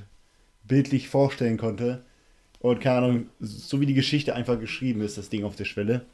[0.64, 2.04] bildlich vorstellen konnte.
[2.62, 6.07] Und keine Ahnung, so wie die Geschichte einfach geschrieben ist, das Ding auf der Schwelle.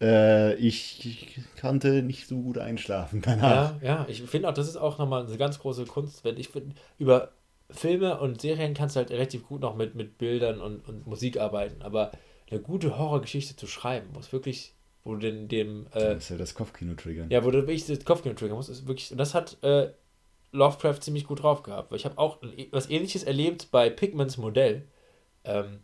[0.00, 3.80] Äh, ich, konnte nicht so gut einschlafen danach.
[3.82, 6.24] Ja, ja, ich finde auch, das ist auch nochmal eine ganz große Kunst.
[6.24, 7.32] Wenn ich find, über
[7.70, 11.38] Filme und Serien kannst du halt relativ gut noch mit, mit Bildern und, und Musik
[11.38, 12.12] arbeiten, aber
[12.50, 16.36] eine gute Horrorgeschichte zu schreiben, muss wirklich, wo du den, dem, äh, Das ist ja
[16.36, 17.30] das Kopfkino triggern.
[17.30, 19.90] ja, wo du wirklich das Kopfkino triggern musst, ist wirklich, und das hat äh,
[20.52, 22.38] Lovecraft ziemlich gut drauf gehabt, weil ich habe auch
[22.70, 24.84] was ähnliches erlebt bei Pigments Modell.
[25.44, 25.80] Ähm,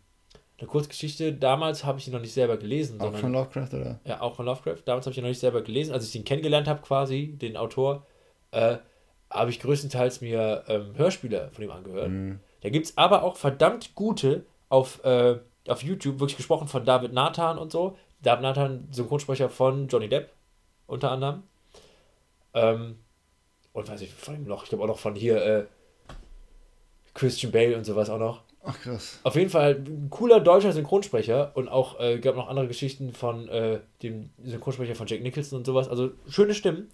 [0.57, 3.99] eine Kurzgeschichte, damals habe ich ihn noch nicht selber gelesen, Auch sondern von Lovecraft, oder?
[4.05, 4.83] ja, auch von Lovecraft.
[4.85, 5.93] Damals habe ich ihn noch nicht selber gelesen.
[5.93, 8.05] Als ich ihn kennengelernt habe, quasi, den Autor,
[8.51, 8.77] äh,
[9.29, 12.09] habe ich größtenteils mir ähm, Hörspiele von ihm angehört.
[12.09, 12.39] Mhm.
[12.61, 17.13] Da gibt es aber auch verdammt gute auf, äh, auf YouTube, wirklich gesprochen von David
[17.13, 17.97] Nathan und so.
[18.21, 20.29] David Nathan, Synchronsprecher von Johnny Depp,
[20.85, 21.43] unter anderem.
[22.53, 22.99] Ähm,
[23.73, 25.65] und weiß ich, von ihm noch, ich glaube auch noch von hier äh,
[27.13, 28.43] Christian Bale und sowas auch noch.
[28.71, 29.19] Ach krass.
[29.23, 33.49] Auf jeden Fall ein cooler deutscher Synchronsprecher und auch äh, gab noch andere Geschichten von
[33.49, 35.89] äh, dem Synchronsprecher von Jack Nicholson und sowas.
[35.89, 36.89] Also schöne Stimmen.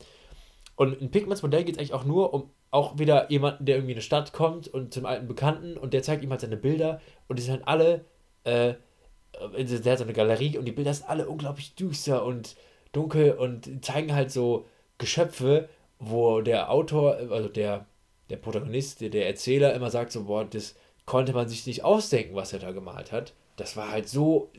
[0.76, 3.94] Und in Pigments Modell geht es eigentlich auch nur um auch wieder jemanden, der irgendwie
[3.94, 7.00] in eine Stadt kommt und zum alten Bekannten und der zeigt ihm halt seine Bilder
[7.28, 8.06] und die sind halt alle,
[8.44, 12.58] äh, äh, der hat so eine Galerie und die Bilder sind alle unglaublich düster und
[12.92, 14.66] dunkel und zeigen halt so
[14.98, 17.86] Geschöpfe, wo der Autor, also der,
[18.30, 20.76] der Protagonist, der, der Erzähler immer sagt so, boah, das
[21.08, 23.34] konnte man sich nicht ausdenken, was er da gemalt hat.
[23.56, 24.52] Das war halt so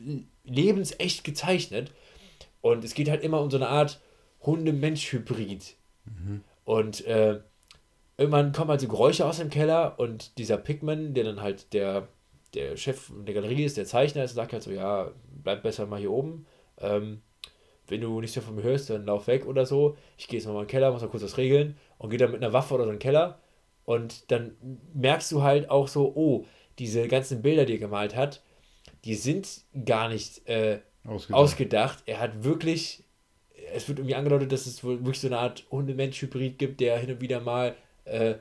[0.43, 1.93] lebensecht gezeichnet.
[2.59, 4.01] Und es geht halt immer um so eine Art
[4.41, 5.75] Hunde-Mensch-Hybrid.
[6.65, 7.39] Und äh,
[8.17, 12.09] irgendwann kommen halt so Geräusche aus dem Keller und dieser Pigman, der dann halt der,
[12.53, 15.11] der Chef der Galerie ist, der Zeichner ist, sagt halt so, ja,
[15.43, 16.45] bleib besser mal hier oben.
[16.79, 17.21] Ähm,
[17.87, 19.97] wenn du nichts mehr von mir hörst, dann lauf weg oder so.
[20.17, 22.31] Ich gehe jetzt mal in den Keller, muss mal kurz was regeln und gehe dann
[22.31, 23.39] mit einer Waffe oder so in den Keller.
[23.89, 24.51] Und dann
[24.93, 26.45] merkst du halt auch so, oh,
[26.77, 28.43] diese ganzen Bilder, die er gemalt hat,
[29.03, 31.39] die sind gar nicht äh, Ausgedacht.
[31.41, 32.03] ausgedacht.
[32.05, 33.03] Er hat wirklich,
[33.73, 37.09] es wird irgendwie angedeutet, dass es wohl wirklich so eine Art Hunde-Mensch-Hybrid gibt, der hin
[37.13, 37.75] und wieder mal,
[38.05, 38.35] äh,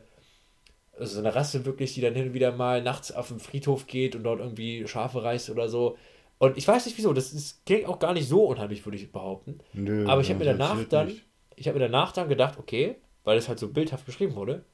[0.99, 3.87] also so eine Rasse wirklich, die dann hin und wieder mal nachts auf den Friedhof
[3.87, 5.97] geht und dort irgendwie Schafe reißt oder so.
[6.37, 9.11] Und ich weiß nicht wieso, das ist, klingt auch gar nicht so unheimlich, würde ich
[9.11, 9.61] behaupten.
[9.73, 11.25] Nö, Aber ich habe mir danach erzählt dann, nicht.
[11.57, 14.67] ich habe mir danach dann gedacht, okay, weil es halt so bildhaft beschrieben wurde,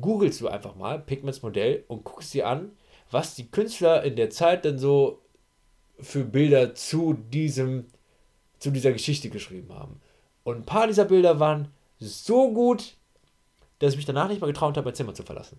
[0.00, 2.72] googelst du einfach mal Pigments Modell und guckst dir an,
[3.10, 5.22] was die Künstler in der Zeit dann so
[5.98, 7.86] für Bilder zu diesem,
[8.58, 10.00] zu dieser Geschichte geschrieben haben.
[10.44, 12.96] Und ein paar dieser Bilder waren so gut,
[13.78, 15.58] dass ich mich danach nicht mal getraut habe, mein Zimmer zu verlassen.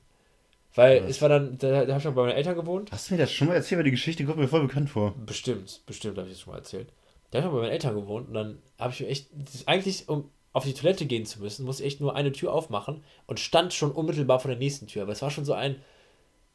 [0.73, 1.11] Weil Was?
[1.11, 2.91] es war dann, da, da habe ich noch bei meinen Eltern gewohnt.
[2.91, 5.13] Hast du mir das schon mal erzählt, weil die Geschichte kommt mir voll bekannt vor.
[5.25, 6.93] Bestimmt, bestimmt habe ich das schon mal erzählt.
[7.29, 9.29] Da habe ich mal bei meinen Eltern gewohnt und dann habe ich mir echt,
[9.65, 13.03] eigentlich, um auf die Toilette gehen zu müssen, muss ich echt nur eine Tür aufmachen
[13.27, 15.03] und stand schon unmittelbar vor der nächsten Tür.
[15.03, 15.81] Aber es war schon so ein,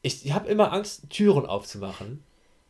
[0.02, 2.22] ich, ich habe immer Angst, Türen aufzumachen,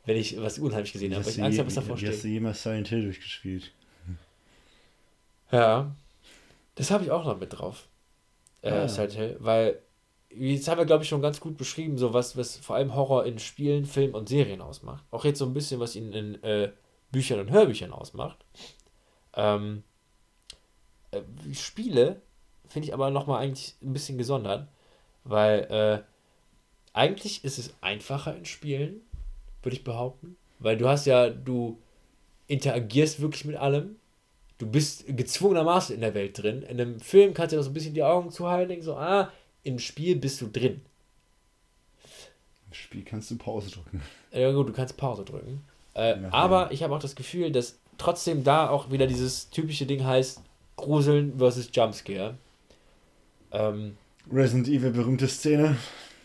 [0.04, 2.24] wenn ich was unheimlich gesehen habe, weil ich Angst habe, was davor wie hast steht.
[2.24, 3.72] du jemals Silent Hill durchgespielt?
[5.52, 5.94] Ja,
[6.74, 7.86] das habe ich auch noch mit drauf.
[8.62, 8.88] Äh, Ah.
[8.88, 9.80] Silent Hill, weil
[10.30, 13.24] jetzt haben wir, glaube ich, schon ganz gut beschrieben, so was, was vor allem Horror
[13.26, 15.04] in Spielen, Filmen und Serien ausmacht.
[15.10, 16.72] Auch jetzt so ein bisschen, was ihn in äh,
[17.12, 18.38] Büchern und Hörbüchern ausmacht.
[19.34, 19.82] Ähm,
[21.18, 22.20] äh, Spiele
[22.68, 24.68] finde ich aber nochmal eigentlich ein bisschen gesondert,
[25.24, 26.02] weil äh,
[26.92, 29.00] eigentlich ist es einfacher in Spielen,
[29.62, 31.78] würde ich behaupten, weil du hast ja, du
[32.48, 33.96] interagierst wirklich mit allem.
[34.58, 36.62] du bist gezwungenermaßen in der Welt drin.
[36.62, 39.30] In einem Film kannst du noch so ein bisschen die Augen zuhalten, denkst so, ah,
[39.64, 40.80] im Spiel bist du drin.
[42.68, 44.02] Im Spiel kannst du Pause drücken.
[44.32, 45.62] Ja gut, du kannst Pause drücken.
[45.94, 50.04] Äh, aber ich habe auch das Gefühl, dass trotzdem da auch wieder dieses typische Ding
[50.04, 50.40] heißt,
[50.76, 52.36] Gruseln versus Jumpscare.
[53.52, 53.96] Ähm,
[54.30, 55.76] Resident Evil berühmte Szene.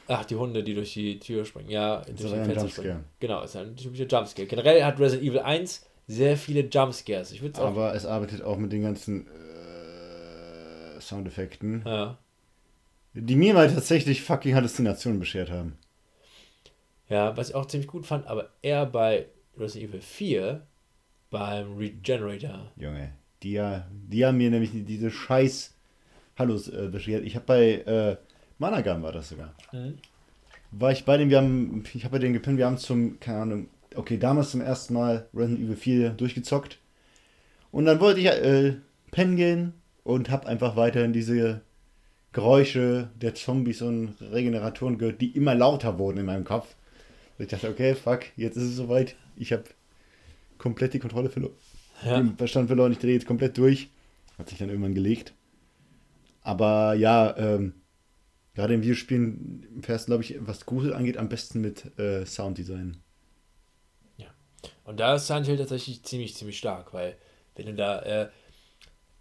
[0.08, 1.70] Ach, die Hunde, die durch die Tür springen.
[1.70, 3.06] Ja, durch die Fenster springen.
[3.20, 4.48] Genau, ist ein typischer Jumpscare.
[4.48, 7.32] Generell hat Resident Evil 1 sehr viele Jumpscares.
[7.32, 11.84] Ich Aber es arbeitet auch mit den ganzen äh, Soundeffekten.
[11.86, 12.18] Ja.
[13.14, 15.78] Die mir mal tatsächlich fucking Halluzinationen beschert haben.
[17.10, 20.68] Ja, was ich auch ziemlich gut fand, aber eher bei Resident Evil 4
[21.30, 22.72] beim Regenerator.
[22.78, 25.74] Junge, die, die haben mir nämlich diese scheiß
[26.38, 27.24] Hallos äh, beschert.
[27.26, 28.18] Ich habe bei äh,
[28.58, 29.54] Managam war das sogar.
[29.72, 29.98] Mhm.
[30.72, 33.42] War ich bei dem, wir haben, ich habe bei denen gepinnt, wir haben zum, keine
[33.42, 36.78] Ahnung, okay, damals zum ersten Mal Resident Evil 4 durchgezockt.
[37.72, 38.76] Und dann wollte ich äh,
[39.12, 39.74] pennen gehen
[40.04, 41.62] und habe einfach weiterhin diese
[42.34, 46.76] Geräusche der Zombies und Regeneratoren gehört, die immer lauter wurden in meinem Kopf.
[47.38, 49.16] Und ich dachte, okay, fuck, jetzt ist es soweit.
[49.36, 49.64] Ich habe
[50.58, 51.56] komplett die Kontrolle verloren.
[52.04, 52.18] Ja.
[52.18, 53.90] Den Verstand verloren, ich drehe jetzt komplett durch.
[54.38, 55.34] Hat sich dann irgendwann gelegt.
[56.42, 57.74] Aber ja, ähm,
[58.56, 62.98] gerade in Videospielen fährst du, glaube ich, was Grusel angeht, am besten mit äh, Sounddesign.
[64.18, 64.28] Ja.
[64.84, 67.16] Und da ist Silent Hill tatsächlich ziemlich, ziemlich stark, weil
[67.56, 68.30] wenn du da, äh,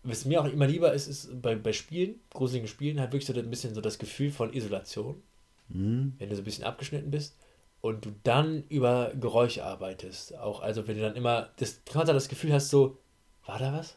[0.03, 3.35] was mir auch immer lieber ist, ist bei, bei Spielen, gruseligen Spielen, halt wirklich so
[3.35, 5.23] ein bisschen so das Gefühl von Isolation.
[5.69, 6.15] Mhm.
[6.19, 7.37] Wenn du so ein bisschen abgeschnitten bist
[7.81, 10.37] und du dann über Geräusche arbeitest.
[10.37, 12.99] Auch, also wenn du dann immer das, das Gefühl hast, so,
[13.47, 13.97] war da was?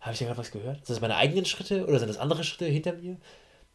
[0.00, 0.78] Habe ich da gerade was gehört?
[0.78, 3.16] Sind das meine eigenen Schritte oder sind das andere Schritte hinter mir?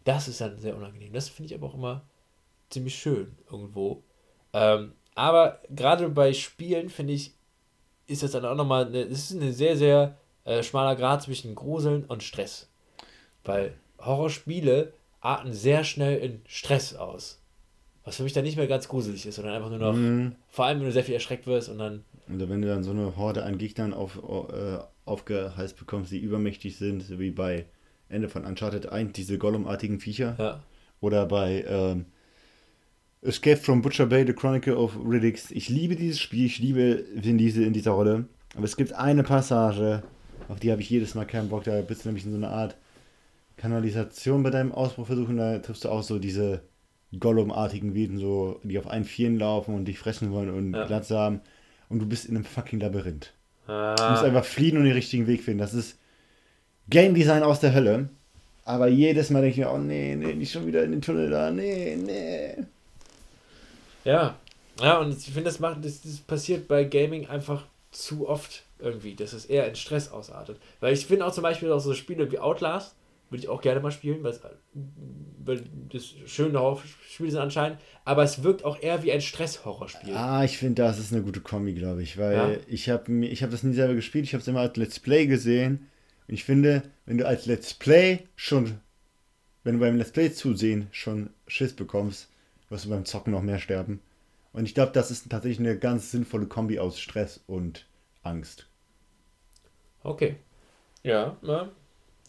[0.03, 1.13] Das ist dann sehr unangenehm.
[1.13, 2.03] Das finde ich aber auch immer
[2.69, 4.03] ziemlich schön irgendwo.
[4.53, 7.33] Ähm, aber gerade bei Spielen, finde ich,
[8.07, 12.05] ist das dann auch nochmal, das ist ein sehr, sehr äh, schmaler Grad zwischen Gruseln
[12.05, 12.69] und Stress.
[13.43, 17.41] Weil Horrorspiele arten sehr schnell in Stress aus.
[18.07, 20.31] Was für mich dann nicht mehr ganz gruselig ist, sondern einfach nur noch, mhm.
[20.47, 22.05] vor allem wenn du sehr viel erschreckt wirst und dann.
[22.33, 26.77] Oder wenn du dann so eine Horde an Gegnern auf, äh, aufgeheißt bekommst, die übermächtig
[26.77, 27.65] sind, so wie bei
[28.07, 30.37] Ende von Uncharted 1, diese Gollum-artigen Viecher.
[30.39, 30.63] Ja.
[31.01, 32.05] Oder bei ähm,
[33.23, 35.51] Escape from Butcher Bay, The Chronicle of Riddicks.
[35.51, 38.29] Ich liebe dieses Spiel, ich liebe Vin Diesel in dieser Rolle.
[38.55, 40.03] Aber es gibt eine Passage,
[40.47, 41.65] auf die habe ich jedes Mal keinen Bock.
[41.65, 42.77] Da bist du nämlich in so einer Art
[43.57, 45.35] Kanalisation bei deinem Ausbruch versuchen.
[45.35, 46.61] Da triffst du auch so diese
[47.17, 50.85] Gollum-artigen Wesen, so, die auf einen Vieren laufen und dich fressen wollen und ja.
[50.85, 51.41] Glatze haben.
[51.89, 53.33] Und du bist in einem fucking Labyrinth.
[53.67, 53.95] Ah.
[53.95, 55.59] Du musst einfach fliehen und den richtigen Weg finden.
[55.59, 55.97] Das ist
[56.89, 58.09] Game Design aus der Hölle.
[58.65, 61.29] Aber jedes Mal denke ich mir, oh nee, nee, nicht schon wieder in den Tunnel
[61.29, 62.65] da, nee, nee.
[64.03, 64.35] Ja,
[64.81, 69.15] ja, und ich finde, das, macht, das, das passiert bei Gaming einfach zu oft irgendwie,
[69.15, 70.59] dass es eher in Stress ausartet.
[70.79, 72.93] Weil ich finde auch zum Beispiel auch so Spiele wie Outlast,
[73.29, 78.65] würde ich auch gerne mal spielen, weil, das schöne Horrorspiele sind anscheinend, aber es wirkt
[78.65, 80.13] auch eher wie ein Stress-Horrorspiel.
[80.13, 82.57] Ah, ich finde, das ist eine gute Kombi, glaube ich, weil ja?
[82.67, 85.27] ich habe ich hab das nie selber gespielt, ich habe es immer als Let's Play
[85.27, 85.87] gesehen
[86.27, 88.79] und ich finde, wenn du als Let's Play schon,
[89.63, 92.29] wenn du beim Let's Play zusehen schon Schiss bekommst,
[92.69, 94.01] wirst du beim Zocken noch mehr sterben.
[94.53, 97.85] Und ich glaube, das ist tatsächlich eine ganz sinnvolle Kombi aus Stress und
[98.23, 98.67] Angst.
[100.03, 100.37] Okay.
[101.03, 101.69] Ja, ja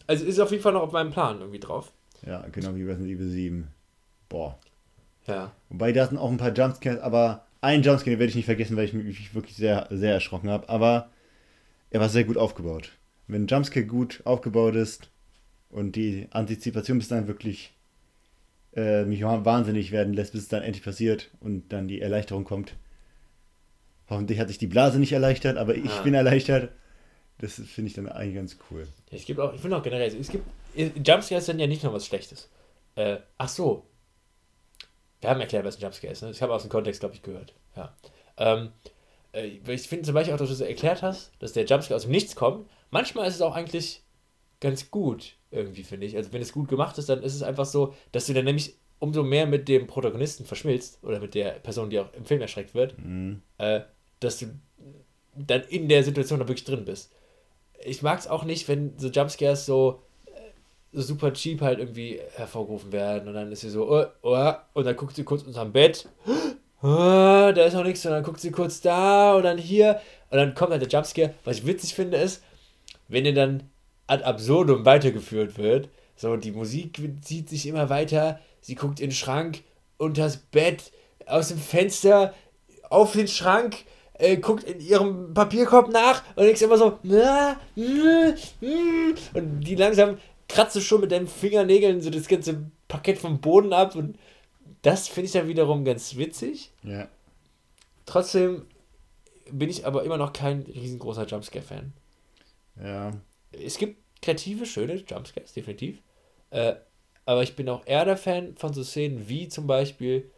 [0.09, 1.93] also ist auf jeden Fall noch auf meinem Plan irgendwie drauf.
[2.25, 3.67] Ja, genau wie Resident Evil 7.
[4.27, 4.57] Boah.
[5.27, 5.51] Ja.
[5.69, 8.85] Wobei da sind auch ein paar Jumpscares, aber einen Jumpscare werde ich nicht vergessen, weil
[8.85, 10.67] ich mich wirklich sehr, sehr erschrocken habe.
[10.67, 11.11] Aber
[11.91, 12.91] er war sehr gut aufgebaut.
[13.27, 15.11] Wenn ein Jumpscare gut aufgebaut ist
[15.69, 17.77] und die Antizipation bis dann wirklich
[18.75, 22.73] äh, mich wahnsinnig werden lässt, bis es dann endlich passiert und dann die Erleichterung kommt.
[24.09, 26.01] Hoffentlich hat sich die Blase nicht erleichtert, aber ich ah.
[26.01, 26.71] bin erleichtert.
[27.39, 28.87] Das finde ich dann eigentlich ganz cool.
[29.09, 31.93] Ja, es gibt auch, ich finde auch generell, es gibt, Jumpscares sind ja nicht nur
[31.93, 32.49] was Schlechtes.
[32.95, 33.85] Äh, ach so.
[35.21, 36.31] Wir haben erklärt, was ein Jumpscare ist, ne?
[36.31, 37.53] Ich habe aus dem Kontext, glaube ich, gehört.
[37.75, 37.93] Ja.
[38.37, 38.71] Ähm,
[39.33, 42.03] äh, ich finde zum Beispiel auch, dass du so erklärt hast, dass der Jumpscare aus
[42.03, 42.69] dem Nichts kommt.
[42.91, 44.03] Manchmal ist es auch eigentlich
[44.59, 46.17] ganz gut, irgendwie, finde ich.
[46.17, 48.75] Also, wenn es gut gemacht ist, dann ist es einfach so, dass du dann nämlich
[48.99, 52.73] umso mehr mit dem Protagonisten verschmilzt oder mit der Person, die auch im Film erschreckt
[52.73, 53.41] wird, mhm.
[53.57, 53.81] äh,
[54.19, 54.47] dass du
[55.35, 57.13] dann in der Situation da wirklich drin bist
[57.83, 60.39] ich mag es auch nicht, wenn so Jumpscares so, äh,
[60.91, 64.85] so super cheap halt irgendwie hervorgerufen werden und dann ist sie so, oh, oh, und
[64.85, 66.07] dann guckt sie kurz unterm Bett,
[66.81, 69.99] oh, da ist noch nichts und dann guckt sie kurz da und dann hier
[70.29, 71.33] und dann kommt halt der Jumpscare.
[71.43, 72.43] Was ich witzig finde ist,
[73.07, 73.69] wenn ihr dann
[74.07, 79.15] ad absurdum weitergeführt wird, so die Musik zieht sich immer weiter, sie guckt in den
[79.15, 79.63] Schrank,
[79.97, 80.91] unters Bett,
[81.25, 82.33] aus dem Fenster,
[82.89, 83.85] auf den Schrank,
[84.19, 89.75] äh, guckt in ihrem Papierkorb nach und denkst immer so, na, mm, mm, und die
[89.75, 90.17] langsam
[90.47, 94.17] kratzt du schon mit deinen Fingernägeln so das ganze Parkett vom Boden ab und
[94.81, 96.71] das finde ich dann wiederum ganz witzig.
[96.83, 97.07] Ja.
[98.05, 98.65] Trotzdem
[99.51, 101.93] bin ich aber immer noch kein riesengroßer Jumpscare-Fan.
[102.83, 103.11] Ja.
[103.51, 105.99] Es gibt kreative, schöne Jumpscares, definitiv.
[106.51, 106.75] Äh,
[107.25, 110.29] aber ich bin auch eher der Fan von so Szenen wie zum Beispiel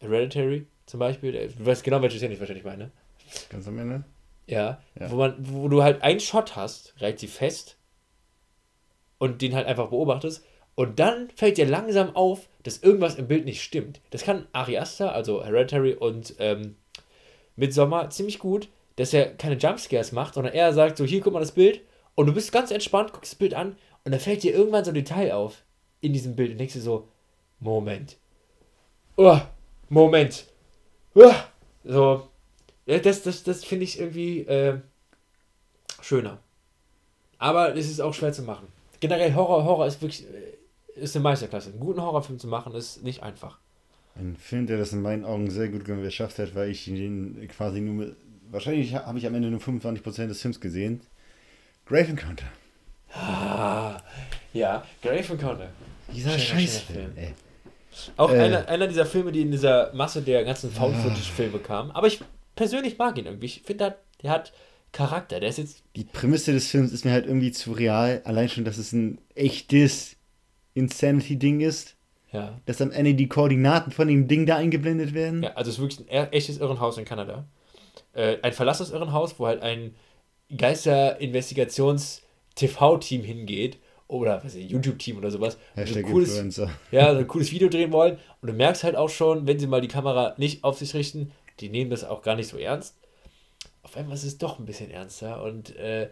[0.00, 1.52] Hereditary, zum Beispiel.
[1.56, 2.90] Du weißt genau, welche Szene ich wahrscheinlich meine.
[3.50, 4.04] Ganz am Ende?
[4.46, 5.10] Ja, Ja.
[5.10, 7.76] Wo, man, wo du halt einen Shot hast, relativ fest,
[9.18, 13.44] und den halt einfach beobachtest, und dann fällt dir langsam auf, dass irgendwas im Bild
[13.44, 14.00] nicht stimmt.
[14.10, 16.76] Das kann Ari Aster, also Hereditary und ähm,
[17.56, 21.40] Midsommar ziemlich gut, dass er keine Jumpscares macht, sondern er sagt so, hier guck mal
[21.40, 21.82] das Bild,
[22.14, 24.90] und du bist ganz entspannt, guckst das Bild an, und da fällt dir irgendwann so
[24.90, 25.62] ein Detail auf
[26.00, 27.08] in diesem Bild und denkst dir so,
[27.60, 28.16] Moment.
[29.16, 29.38] Oh,
[29.88, 30.46] Moment.
[31.14, 31.32] Oh,
[31.84, 32.28] so,
[32.86, 34.78] ja, das, das, das finde ich irgendwie äh,
[36.00, 36.38] schöner.
[37.38, 38.68] Aber es ist auch schwer zu machen.
[39.00, 41.70] Generell Horror, Horror ist wirklich äh, ist eine Meisterklasse.
[41.70, 43.58] Einen guten Horrorfilm zu machen ist nicht einfach.
[44.14, 47.80] Ein Film, der das in meinen Augen sehr gut geschafft hat, weil ich den quasi
[47.80, 48.16] nur mit.
[48.50, 51.00] Wahrscheinlich habe ich am Ende nur 25% des Films gesehen.
[51.86, 52.44] Grave Encounter.
[53.14, 53.98] Ah,
[54.52, 55.70] ja, Grave Encounter.
[56.14, 57.32] Dieser Scheißfilm, ey.
[58.18, 58.40] Auch Äh.
[58.40, 61.90] einer, einer dieser Filme, die in dieser Masse der ganzen Found-Footage-Filme kamen.
[61.92, 62.20] Aber ich
[62.54, 63.46] persönlich mag ihn irgendwie.
[63.46, 64.52] Ich finde, der, hat- der hat
[64.92, 65.40] Charakter.
[65.40, 65.82] Der ist jetzt.
[65.96, 68.20] Die Prämisse des Films ist mir halt irgendwie zu real.
[68.24, 70.16] Allein schon, dass es ein echtes
[70.74, 71.96] Insanity-Ding ist.
[72.32, 72.58] Ja.
[72.66, 75.42] Dass am Ende die Koordinaten von dem Ding da eingeblendet werden.
[75.42, 77.44] Ja, also es ist wirklich ein e- echtes Irrenhaus in Kanada.
[78.14, 79.94] Äh, ein verlassenes Irrenhaus, wo halt ein
[80.56, 83.78] Geister-Investigations-TV-Team hingeht
[84.08, 85.58] oder was YouTube-Team oder sowas.
[85.76, 86.70] so ein cooles, Influencer.
[86.90, 88.18] ja, so ein cooles Video drehen wollen.
[88.40, 91.32] Und du merkst halt auch schon, wenn sie mal die Kamera nicht auf sich richten,
[91.62, 92.94] die nehmen das auch gar nicht so ernst.
[93.82, 96.08] Auf einmal ist es doch ein bisschen ernster und äh,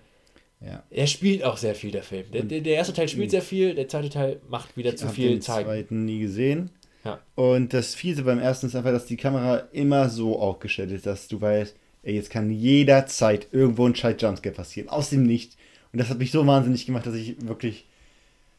[0.61, 0.83] Ja.
[0.91, 2.31] er spielt auch sehr viel, der Film.
[2.33, 5.07] Der, der, der erste Teil spielt sehr viel, der zweite Teil macht wieder Ich zu
[5.07, 5.67] habe viel den zeigen.
[5.69, 6.71] zweiten nie gesehen.
[7.05, 7.19] Ja.
[7.35, 11.29] Und das Fiese beim ersten ist einfach, dass die Kamera immer so aufgestellt ist, dass
[11.29, 14.89] du weißt, ey, jetzt kann jederzeit irgendwo ein scheiß Jumpscare passieren.
[14.91, 15.57] Aus dem Nichts.
[15.93, 17.87] Und das hat mich so wahnsinnig gemacht, dass ich wirklich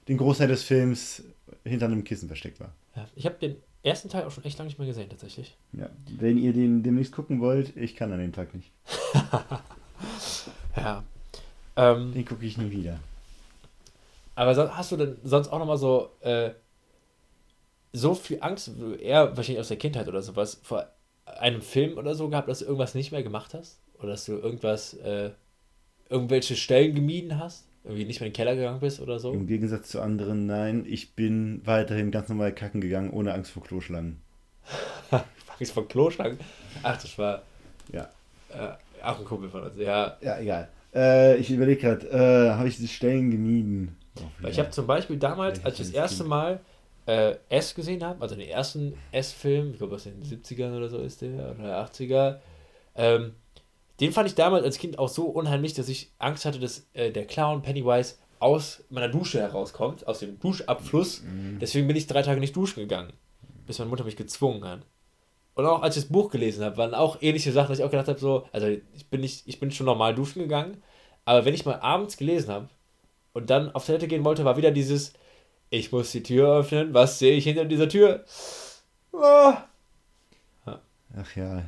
[0.07, 1.23] den Großteil des Films
[1.63, 2.73] hinter einem Kissen versteckt war.
[2.95, 5.57] Ja, ich habe den ersten Teil auch schon echt lange nicht mehr gesehen, tatsächlich.
[5.73, 5.89] Ja.
[6.09, 8.71] Wenn ihr den demnächst gucken wollt, ich kann an dem Tag nicht.
[10.75, 11.03] Ja.
[11.75, 12.99] Ähm, Den gucke ich nie wieder.
[14.35, 16.51] Aber hast du denn sonst auch nochmal so, äh,
[17.93, 20.87] so viel Angst, eher wahrscheinlich aus der Kindheit oder sowas, vor
[21.25, 23.79] einem Film oder so gehabt, dass du irgendwas nicht mehr gemacht hast?
[23.99, 25.31] Oder dass du irgendwas, äh,
[26.09, 27.65] irgendwelche Stellen gemieden hast?
[27.83, 29.33] Irgendwie nicht mehr in den Keller gegangen bist oder so?
[29.33, 33.63] Im Gegensatz zu anderen, nein, ich bin weiterhin ganz normal kacken gegangen, ohne Angst vor
[33.63, 34.21] Kloschlangen.
[35.59, 36.37] Angst vor Kloschlangen?
[36.83, 37.41] Ach, das war
[37.91, 38.09] Ja.
[38.49, 39.77] äh, auch ein Kumpel von uns.
[39.77, 40.69] Ja, Ja, egal.
[40.93, 43.97] Äh, ich überlege gerade, äh, habe ich die Stellen gemieden?
[44.19, 46.23] Oh, ich habe zum Beispiel damals, Vielleicht als ich das erste.
[46.25, 46.59] Mal
[47.07, 50.99] äh, S gesehen habe, also den ersten S-Film, ich glaube aus den 70ern oder so
[50.99, 52.35] ist der, oder 80er,
[52.95, 53.31] ähm,
[53.99, 57.11] den fand ich damals als Kind auch so unheimlich, dass ich Angst hatte, dass äh,
[57.11, 61.21] der Clown Pennywise aus meiner Dusche herauskommt, aus dem Duschabfluss.
[61.21, 61.59] Mhm.
[61.59, 63.13] Deswegen bin ich drei Tage nicht duschen gegangen,
[63.67, 64.81] bis meine Mutter mich gezwungen hat.
[65.53, 67.91] Und auch als ich das Buch gelesen habe, waren auch ähnliche Sachen, dass ich auch
[67.91, 70.81] gedacht habe, so, also ich bin nicht, ich bin schon normal duschen gegangen,
[71.25, 72.69] aber wenn ich mal abends gelesen habe
[73.33, 75.13] und dann auf Toilette gehen wollte, war wieder dieses,
[75.69, 78.25] ich muss die Tür öffnen, was sehe ich hinter dieser Tür?
[79.13, 79.65] Ah.
[81.15, 81.63] Ach ja.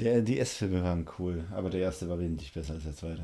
[0.00, 3.22] Der, die S-Filme waren cool, aber der erste war wesentlich besser als der zweite.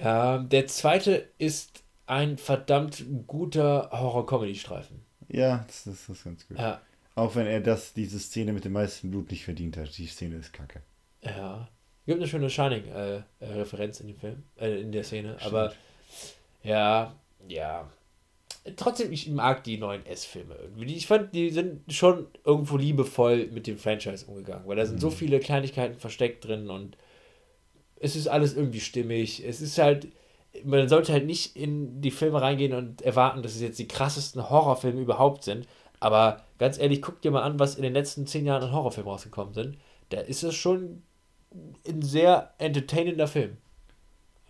[0.00, 5.02] Ja, der zweite ist ein verdammt guter Horror-Comedy-Streifen.
[5.28, 6.58] Ja, das, das, das ist ganz gut.
[6.58, 6.80] Ja,
[7.14, 9.96] Auch wenn er das, diese Szene mit dem meisten Blut nicht verdient hat.
[9.98, 10.82] Die Szene ist kacke.
[11.22, 11.68] ja.
[12.06, 15.74] Gibt eine schöne Shining-Referenz in dem Film, äh, in der Szene, aber
[16.62, 17.14] ja,
[17.46, 17.86] ja.
[18.76, 20.94] Trotzdem, ich mag die neuen S-Filme irgendwie.
[20.94, 25.10] Ich fand, die sind schon irgendwo liebevoll mit dem Franchise umgegangen, weil da sind so
[25.10, 26.96] viele Kleinigkeiten versteckt drin und
[28.00, 29.44] es ist alles irgendwie stimmig.
[29.44, 30.08] Es ist halt,
[30.64, 34.48] man sollte halt nicht in die Filme reingehen und erwarten, dass es jetzt die krassesten
[34.48, 35.66] Horrorfilme überhaupt sind.
[36.00, 39.10] Aber ganz ehrlich, guck dir mal an, was in den letzten zehn Jahren an Horrorfilmen
[39.10, 39.78] rausgekommen sind.
[40.10, 41.02] Da ist es schon
[41.88, 43.56] ein sehr entertainender Film.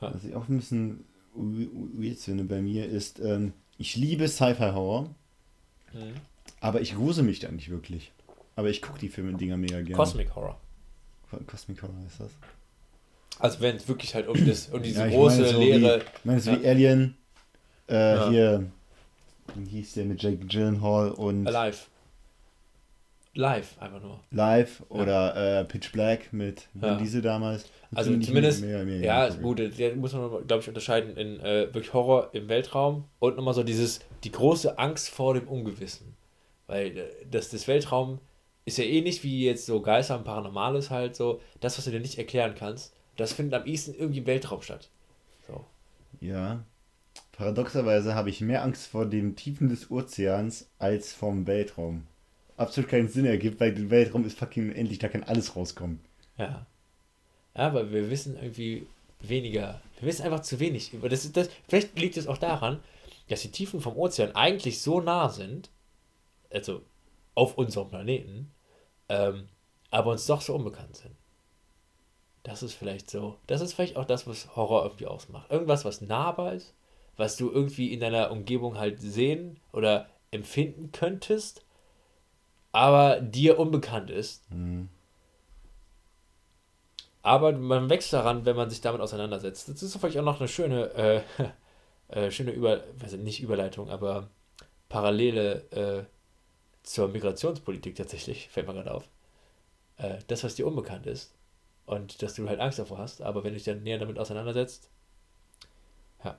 [0.00, 0.12] Ja.
[0.14, 1.04] Was ich auch ein bisschen
[1.34, 5.08] we- weird finde bei mir ist, ähm, ich liebe Sci-Fi-Horror,
[6.60, 8.12] aber ich grusel mich da nicht wirklich.
[8.56, 9.94] Aber ich gucke die Filme-Dinger mega gerne.
[9.94, 10.58] Cosmic Horror.
[11.46, 12.30] Cosmic Horror ist das?
[13.38, 16.00] Also wenn es wirklich halt um, das, um diese Ja, große, meine so leere...
[16.00, 16.60] Wie, ich meine so Ja.
[16.60, 17.16] wie Alien,
[17.88, 18.30] äh, Ja.
[18.30, 18.72] hier,
[19.54, 21.78] wie hieß der mit Jake Gyllenhaal und Alive.
[23.34, 24.20] Live einfach nur.
[24.30, 26.96] Live oder äh, Pitch Black mit Vin Ja.
[26.96, 27.66] Diesel damals.
[27.94, 31.40] Also Finde ich zumindest, mega, mega ja, gut, der muss man, glaube ich, unterscheiden in
[31.40, 36.14] äh, wirklich Horror im Weltraum und nochmal so dieses, die große Angst vor dem Ungewissen.
[36.66, 38.18] Weil äh, das, das Weltraum
[38.64, 41.90] ist ja eh nicht wie jetzt so Geister und Paranormales halt so, das, was du
[41.90, 44.90] dir nicht erklären kannst, das findet am ehesten irgendwie im Weltraum statt.
[45.46, 45.64] So.
[46.20, 46.62] Ja.
[47.32, 52.06] Paradoxerweise habe ich mehr Angst vor den Tiefen des Ozeans als vom Weltraum.
[52.58, 56.00] Absolut keinen Sinn ergibt, weil der Weltraum ist fucking endlich, da kann alles rauskommen.
[56.36, 56.66] Ja.
[57.54, 58.86] Aber wir wissen irgendwie
[59.20, 59.80] weniger.
[59.98, 61.32] Wir wissen einfach zu wenig das.
[61.32, 62.80] das vielleicht liegt es auch daran,
[63.28, 65.70] dass die Tiefen vom Ozean eigentlich so nah sind,
[66.50, 66.82] also
[67.34, 68.50] auf unserem Planeten,
[69.08, 69.48] ähm,
[69.90, 71.14] aber uns doch so unbekannt sind.
[72.42, 73.36] Das ist vielleicht so.
[73.46, 75.50] Das ist vielleicht auch das, was Horror irgendwie ausmacht.
[75.50, 76.74] Irgendwas, was nahbar ist,
[77.16, 81.64] was du irgendwie in deiner Umgebung halt sehen oder empfinden könntest,
[82.72, 84.50] aber dir unbekannt ist.
[84.50, 84.88] Mhm.
[87.22, 89.68] Aber man wächst daran, wenn man sich damit auseinandersetzt.
[89.68, 91.22] Das ist vielleicht auch noch eine schöne, äh,
[92.08, 94.28] äh, schöne Über, also nicht Überleitung, aber
[94.88, 96.04] Parallele äh,
[96.82, 99.08] zur Migrationspolitik tatsächlich, fällt mir gerade auf.
[99.98, 101.34] Äh, das, was dir unbekannt ist
[101.84, 104.88] und dass du halt Angst davor hast, aber wenn du dich dann näher damit auseinandersetzt,
[106.24, 106.38] ja.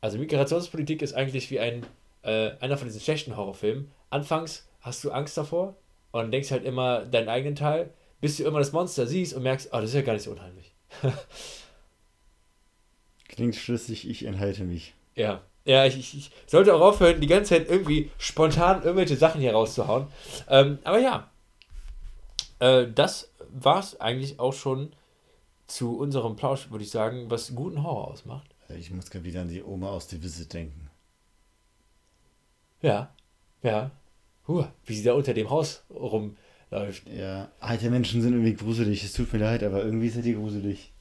[0.00, 1.86] Also Migrationspolitik ist eigentlich wie ein,
[2.22, 3.90] äh, einer von diesen schlechten Horrorfilmen.
[4.10, 5.74] Anfangs hast du Angst davor
[6.12, 9.70] und denkst halt immer deinen eigenen Teil, bis du immer das Monster siehst und merkst,
[9.72, 10.74] oh, das ist ja gar nicht so unheimlich.
[13.28, 14.94] Klingt schlüssig, ich enthalte mich.
[15.16, 15.40] Ja.
[15.64, 20.08] Ja, ich, ich, sollte auch aufhören, die ganze Zeit irgendwie spontan irgendwelche Sachen hier rauszuhauen.
[20.46, 21.30] Ähm, aber ja,
[22.58, 24.92] äh, das war es eigentlich auch schon
[25.66, 28.54] zu unserem Plausch, würde ich sagen, was guten Horror ausmacht.
[28.68, 30.90] Ich muss gerade wieder an die Oma aus The Visit denken.
[32.82, 33.14] Ja,
[33.62, 33.90] ja.
[34.46, 37.08] Huh, wie sie da unter dem Haus rumläuft.
[37.08, 39.02] Ja, alte Menschen sind irgendwie gruselig.
[39.04, 40.92] Es tut mir leid, aber irgendwie sind die gruselig.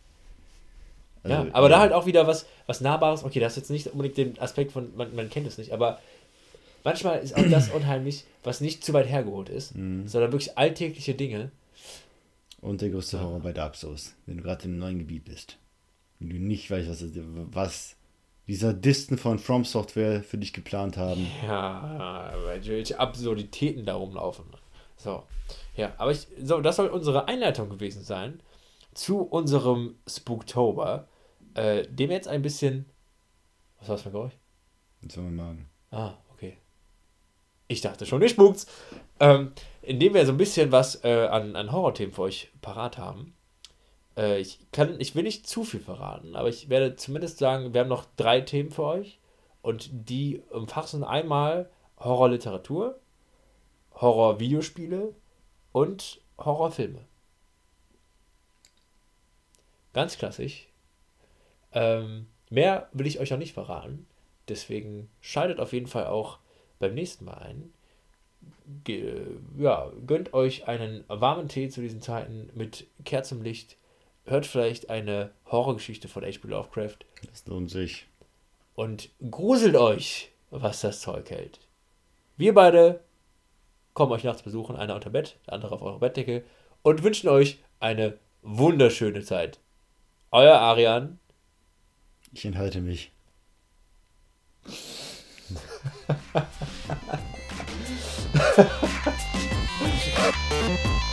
[1.26, 3.24] Ja, Also, aber da halt auch wieder was, was Nahbares.
[3.24, 6.00] Okay, das ist jetzt nicht unbedingt den Aspekt von, man, man kennt es nicht, aber
[6.84, 10.08] manchmal ist auch das unheimlich, was nicht zu weit hergeholt ist, Mhm.
[10.08, 11.52] sondern wirklich alltägliche Dinge.
[12.62, 15.58] Und der größte Horror bei Dark Souls, wenn du gerade im neuen Gebiet bist.
[16.20, 17.04] Wenn du nicht weißt, was,
[17.52, 17.96] was
[18.48, 21.28] die Sadisten von From Software für dich geplant haben.
[21.46, 24.46] Ja, welche Absurditäten da rumlaufen.
[24.98, 25.24] So,
[25.76, 28.42] ja, aber ich, so, das soll unsere Einleitung gewesen sein
[28.94, 31.08] zu unserem Spooktober,
[31.56, 32.86] äh, dem jetzt ein bisschen.
[33.80, 34.34] Was war das für ein Geräusch?
[35.02, 35.70] Jetzt soll man machen.
[35.92, 36.58] Ah, okay.
[37.68, 38.68] Ich dachte schon, ihr spukt's.
[39.20, 43.36] Ähm, indem wir so ein bisschen was äh, an, an Horrorthemen für euch parat haben.
[44.18, 47.82] Äh, ich, kann, ich will nicht zu viel verraten, aber ich werde zumindest sagen, wir
[47.82, 49.20] haben noch drei Themen für euch.
[49.62, 53.00] Und die umfassen einmal Horrorliteratur,
[53.96, 55.16] Horrorvideospiele
[55.72, 57.06] und Horrorfilme.
[59.94, 60.68] Ganz klassisch.
[61.72, 64.06] Ähm, mehr will ich euch noch nicht verraten.
[64.50, 66.40] Deswegen schaltet auf jeden Fall auch
[66.80, 67.74] beim nächsten Mal ein.
[68.84, 69.26] Ge
[69.58, 73.78] ja, gönnt euch einen warmen Tee zu diesen Zeiten mit Kerzenlicht.
[74.26, 76.48] Hört vielleicht eine Horrorgeschichte von H.P.
[76.48, 76.98] Lovecraft
[77.30, 78.08] Das lohnt sich.
[78.76, 81.60] und gruselt euch, was das Zeug hält.
[82.38, 83.02] Wir beide
[83.94, 86.44] kommen euch nachts besuchen, einer unter Bett, der andere auf eurer Bettdecke
[86.82, 89.60] und wünschen euch eine wunderschöne Zeit.
[90.32, 91.20] Euer Arian.
[92.32, 93.12] Ich enthalte mich.